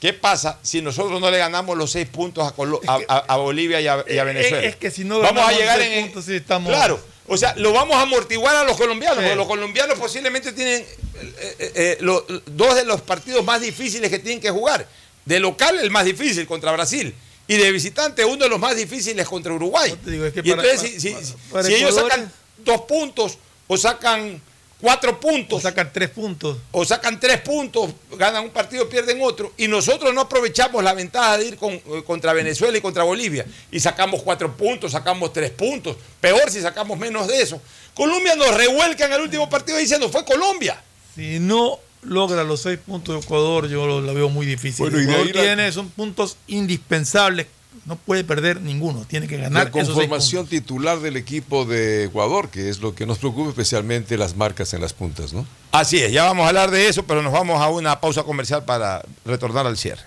[0.00, 3.36] ¿Qué pasa si nosotros no le ganamos los seis puntos a, Colo- a- a- a
[3.36, 4.66] Bolivia y a, y a Eh, Venezuela?
[4.66, 6.98] es que si no vamos a llegar seis en, puntos, sí estamos- Claro,
[7.28, 9.22] o sea, lo vamos a amortiguar a los colombianos, Sí.
[9.22, 14.18] porque los colombianos posiblemente tienen eh, eh, eh, dos de los partidos más difíciles que
[14.18, 14.88] tienen que jugar.
[15.24, 17.14] De local, el más difícil contra Brasil.
[17.52, 19.94] Y de visitante, uno de los más difíciles contra Uruguay.
[20.04, 23.38] digo, es que y para- entonces, si, para- si- para si ellos sacan dos puntos
[23.66, 24.40] o sacan
[24.80, 25.58] cuatro puntos.
[25.58, 26.56] O sacan tres puntos.
[26.72, 29.52] O sacan tres puntos, ganan un partido, pierden otro.
[29.56, 33.44] Y nosotros no aprovechamos la ventaja de ir con- eh, contra Venezuela y contra Bolivia.
[33.70, 35.96] Y sacamos cuatro puntos, sacamos tres puntos.
[36.20, 37.60] Peor si sacamos menos de eso.
[37.94, 40.82] Colombia nos revuelca en el último partido diciendo fue Colombia.
[41.14, 44.84] Si no logra los seis puntos de Ecuador, yo lo, la veo muy difícil.
[44.84, 47.46] Bueno, y de Ecuador ahí la- tiene, son puntos indispensables.
[47.86, 49.04] No puede perder ninguno.
[49.08, 52.94] Tiene que ganar La esos seis conformación titular del equipo de Ecuador, que es lo
[52.94, 55.46] que nos preocupa especialmente las marcas en las puntas, ¿no?
[55.72, 58.64] Así es, ya vamos a hablar de eso, pero nos vamos a una pausa comercial
[58.64, 60.02] para retornar al cierre.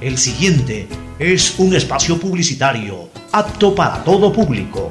[0.00, 0.86] El siguiente
[1.18, 4.90] es un espacio publicitario apto para todo público.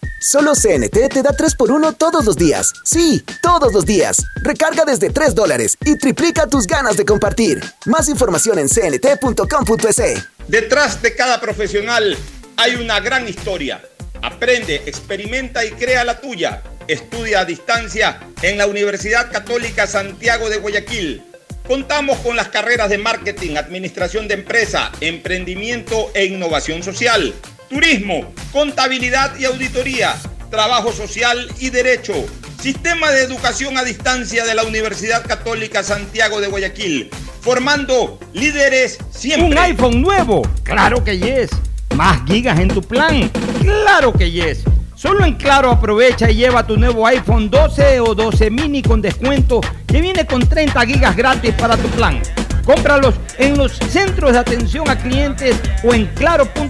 [0.23, 2.73] Solo CNT te da 3x1 todos los días.
[2.83, 4.23] Sí, todos los días.
[4.43, 7.59] Recarga desde 3 dólares y triplica tus ganas de compartir.
[7.87, 10.27] Más información en cnt.com.es.
[10.47, 12.15] Detrás de cada profesional
[12.55, 13.81] hay una gran historia.
[14.21, 16.61] Aprende, experimenta y crea la tuya.
[16.87, 21.23] Estudia a distancia en la Universidad Católica Santiago de Guayaquil.
[21.67, 27.33] Contamos con las carreras de marketing, administración de empresa, emprendimiento e innovación social,
[27.71, 30.13] turismo, contabilidad y auditoría,
[30.49, 32.13] trabajo social y derecho.
[32.61, 39.49] Sistema de educación a distancia de la Universidad Católica Santiago de Guayaquil, formando líderes siempre.
[39.49, 40.41] ¿Un iPhone nuevo?
[40.63, 41.49] Claro que yes.
[41.95, 43.31] ¿Más gigas en tu plan?
[43.61, 44.65] Claro que yes.
[44.93, 49.61] Solo en Claro aprovecha y lleva tu nuevo iPhone 12 o 12 mini con descuento
[49.87, 52.21] que viene con 30 gigas gratis para tu plan.
[52.65, 56.69] Cómpralos en los centros de atención a clientes o en claro.com.es.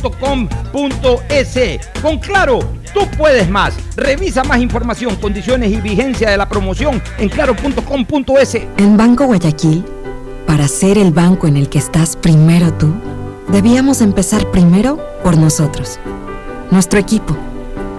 [2.01, 2.59] Con Claro,
[2.93, 3.73] tú puedes más.
[3.95, 8.55] Revisa más información, condiciones y vigencia de la promoción en claro.com.es.
[8.77, 9.83] En Banco Guayaquil,
[10.47, 12.93] para ser el banco en el que estás primero tú,
[13.49, 15.99] debíamos empezar primero por nosotros.
[16.71, 17.35] Nuestro equipo,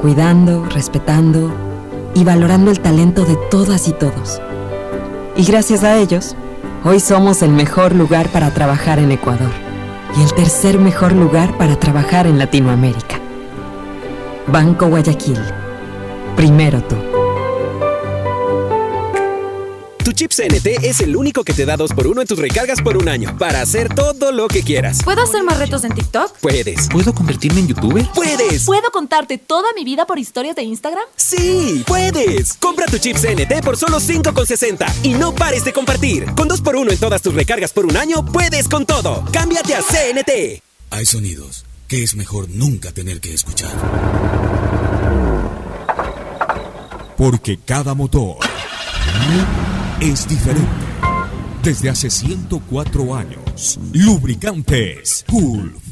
[0.00, 1.52] cuidando, respetando
[2.14, 4.40] y valorando el talento de todas y todos.
[5.36, 6.36] Y gracias a ellos,
[6.84, 9.52] Hoy somos el mejor lugar para trabajar en Ecuador
[10.16, 13.20] y el tercer mejor lugar para trabajar en Latinoamérica.
[14.48, 15.38] Banco Guayaquil.
[16.34, 17.11] Primero tú.
[20.04, 23.08] Tu chip CNT es el único que te da 2x1 en tus recargas por un
[23.08, 24.98] año para hacer todo lo que quieras.
[25.04, 26.38] ¿Puedo hacer más retos en TikTok?
[26.38, 26.88] Puedes.
[26.88, 28.04] ¿Puedo convertirme en youtuber?
[28.12, 28.64] ¡Puedes!
[28.64, 31.04] ¿Puedo contarte toda mi vida por historias de Instagram?
[31.14, 31.84] ¡Sí!
[31.86, 32.54] ¡Puedes!
[32.54, 36.26] Compra tu chip CNT por solo 5,60 y no pares de compartir.
[36.34, 39.24] Con 2x1 en todas tus recargas por un año, puedes con todo.
[39.32, 40.62] ¡Cámbiate a CNT!
[40.90, 43.70] Hay sonidos que es mejor nunca tener que escuchar.
[47.16, 48.38] Porque cada motor
[50.02, 50.68] es diferente.
[51.62, 55.91] Desde hace 104 años, Lubricantes Gulf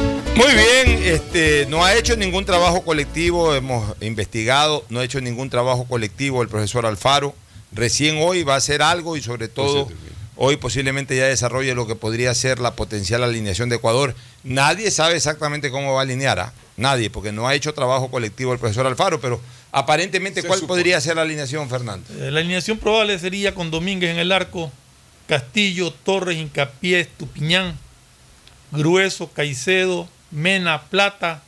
[0.35, 5.49] Muy bien, este, no ha hecho ningún trabajo colectivo, hemos investigado, no ha hecho ningún
[5.49, 7.35] trabajo colectivo el profesor Alfaro.
[7.73, 9.87] Recién hoy va a hacer algo y sobre todo
[10.35, 14.15] hoy posiblemente ya desarrolle lo que podría ser la potencial alineación de Ecuador.
[14.43, 16.53] Nadie sabe exactamente cómo va a alinear, ¿ah?
[16.77, 19.39] nadie, porque no ha hecho trabajo colectivo el profesor Alfaro, pero
[19.71, 22.07] aparentemente, ¿cuál podría ser la alineación, Fernando?
[22.17, 24.71] Eh, la alineación probable sería con Domínguez en el arco,
[25.27, 27.77] Castillo, Torres, Incapié, Tupiñán,
[28.71, 31.41] Grueso, Caicedo, Mena, Plata,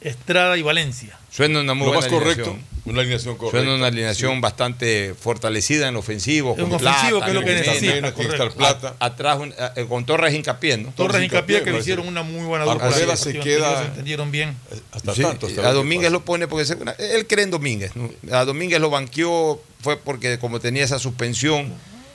[0.00, 1.18] Estrada y Valencia.
[1.30, 2.84] Suena una muy Lo buena más correcto, alineación.
[2.84, 3.58] una alineación correcta.
[3.58, 4.40] Suena una alineación Sí.
[4.40, 6.50] bastante fortalecida en ofensivo.
[6.58, 8.50] En con ofensivo, Plata, que es lo que necesita, Mena, correcto.
[8.56, 8.94] Plata.
[9.00, 10.90] A- atrás un- eh, con Torres Hincapié, ¿no?
[10.94, 12.86] Torres Hincapié que le hicieron una muy buena dupla.
[12.86, 14.56] Arboleda se queda se entendieron bien.
[14.92, 15.46] hasta Sí, tanto.
[15.46, 17.92] hasta a Domínguez lo pone porque se- él cree en Domínguez.
[17.96, 18.10] ¿no?
[18.30, 21.72] A Domínguez lo banqueó fue porque como tenía esa suspensión,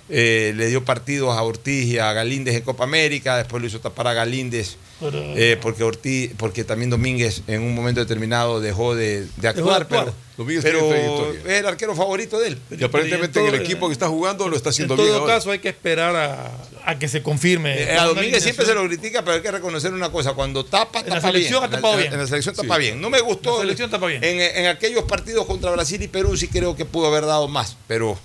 [0.09, 3.79] eh, le dio partidos a Ortiz y a Galíndez en Copa América, después lo hizo
[3.79, 9.21] tapar a Galíndez eh, porque Ortiz, porque también Domínguez en un momento determinado dejó de,
[9.21, 12.57] de de actuar, pero, Domínguez pero es el arquero favorito de él.
[12.77, 15.35] Y aparentemente en el equipo que está jugando lo está haciendo en todo bien ahora.
[15.35, 16.51] caso hay que esperar a,
[16.85, 17.81] a que se confirme.
[17.81, 20.99] Eh, a Domínguez siempre se lo critica, pero hay que reconocer una cosa, cuando tapa,
[20.99, 21.73] En la tapa selección bien.
[21.73, 22.13] ha tapado En la- bien.
[22.13, 22.61] En la selección Sí.
[22.63, 22.99] tapa bien.
[22.99, 23.55] No me gustó.
[23.57, 24.21] La selección tapa bien.
[24.23, 27.77] En, en aquellos partidos contra Brasil y Perú sí creo que pudo haber dado más,
[27.87, 28.19] pero,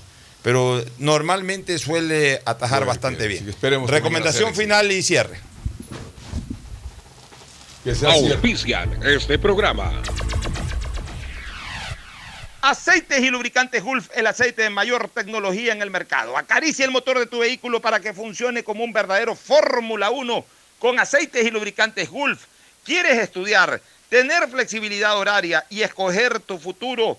[0.45, 3.45] pero normalmente suele atajar Bueno, bastante bien.
[3.45, 5.41] sí, esperemos Recomendación final y cierre.
[7.83, 8.13] Que sea.
[8.13, 10.03] Auspician este programa.
[12.61, 16.37] Aceites y lubricantes Gulf, el aceite de mayor tecnología en el mercado.
[16.37, 20.45] Acaricia el motor de tu vehículo para que funcione como un verdadero Fórmula 1
[20.79, 22.45] con aceites y lubricantes Gulf.
[22.85, 23.81] ¿Quieres estudiar,
[24.11, 27.19] tener flexibilidad horaria y escoger tu futuro?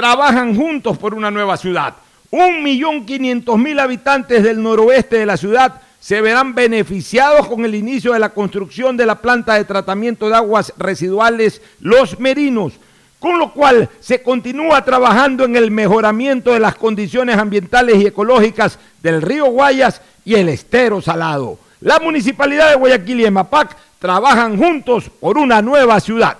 [0.00, 1.94] trabajan juntos por una nueva ciudad.
[2.30, 7.74] Un millón quinientos mil habitantes del noroeste de la ciudad se verán beneficiados con el
[7.74, 12.72] inicio de la construcción de la planta de tratamiento de aguas residuales Los Merinos,
[13.18, 18.78] con lo cual se continúa trabajando en el mejoramiento de las condiciones ambientales y ecológicas
[19.02, 21.58] del río Guayas y el estero salado.
[21.82, 26.38] La Municipalidad de Guayaquil y EMAPAC trabajan juntos por una nueva ciudad.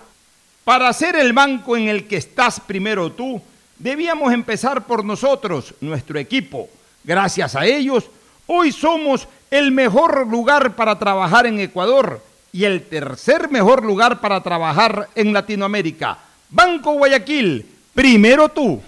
[0.64, 3.42] Para ser el banco en el que estás primero tú,
[3.80, 6.68] debíamos empezar por nosotros, nuestro equipo.
[7.02, 8.04] Gracias a ellos,
[8.46, 14.42] hoy somos el mejor lugar para trabajar en Ecuador y el tercer mejor lugar para
[14.42, 16.18] trabajar en Latinoamérica.
[16.50, 18.80] Banco Guayaquil, primero tú.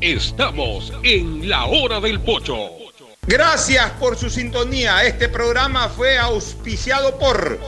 [0.00, 2.70] Estamos en la hora del pocho.
[3.22, 5.04] Gracias por su sintonía.
[5.04, 7.58] Este programa fue auspiciado por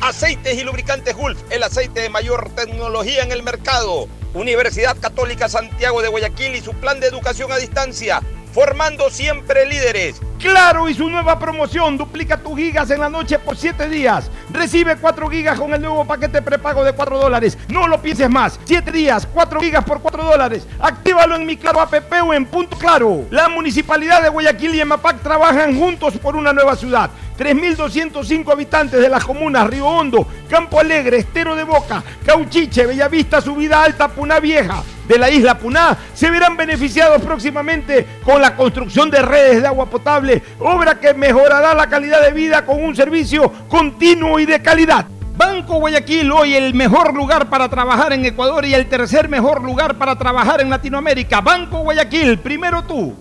[0.00, 4.08] Aceites y lubricantes Gulf, el aceite de mayor tecnología en el mercado.
[4.34, 8.20] Universidad Católica Santiago de Guayaquil y su plan de educación a distancia,
[8.56, 10.18] formando siempre líderes.
[10.38, 14.30] Claro y su nueva promoción, duplica tus gigas en la noche por 7 días.
[14.50, 17.58] Recibe 4 gigas con el nuevo paquete prepago de 4 dólares.
[17.68, 18.58] No lo pienses más.
[18.64, 20.66] 7 días, 4 gigas por 4 dólares.
[20.80, 23.26] Actívalo en mi Claro APP en Punto Claro.
[23.30, 27.10] La Municipalidad de Guayaquil y EMAPAC trabajan juntos por una nueva ciudad.
[27.38, 33.82] 3.205 habitantes de las comunas Río Hondo, Campo Alegre, Estero de Boca, Cauchiche, Bellavista, Subida
[33.82, 39.22] Alta, Puná Vieja de la isla Puná se verán beneficiados próximamente con la construcción de
[39.22, 44.38] redes de agua potable, obra que mejorará la calidad de vida con un servicio continuo
[44.38, 45.06] y de calidad.
[45.36, 49.96] Banco Guayaquil, hoy el mejor lugar para trabajar en Ecuador y el tercer mejor lugar
[49.96, 51.42] para trabajar en Latinoamérica.
[51.42, 53.14] Banco Guayaquil, primero tú.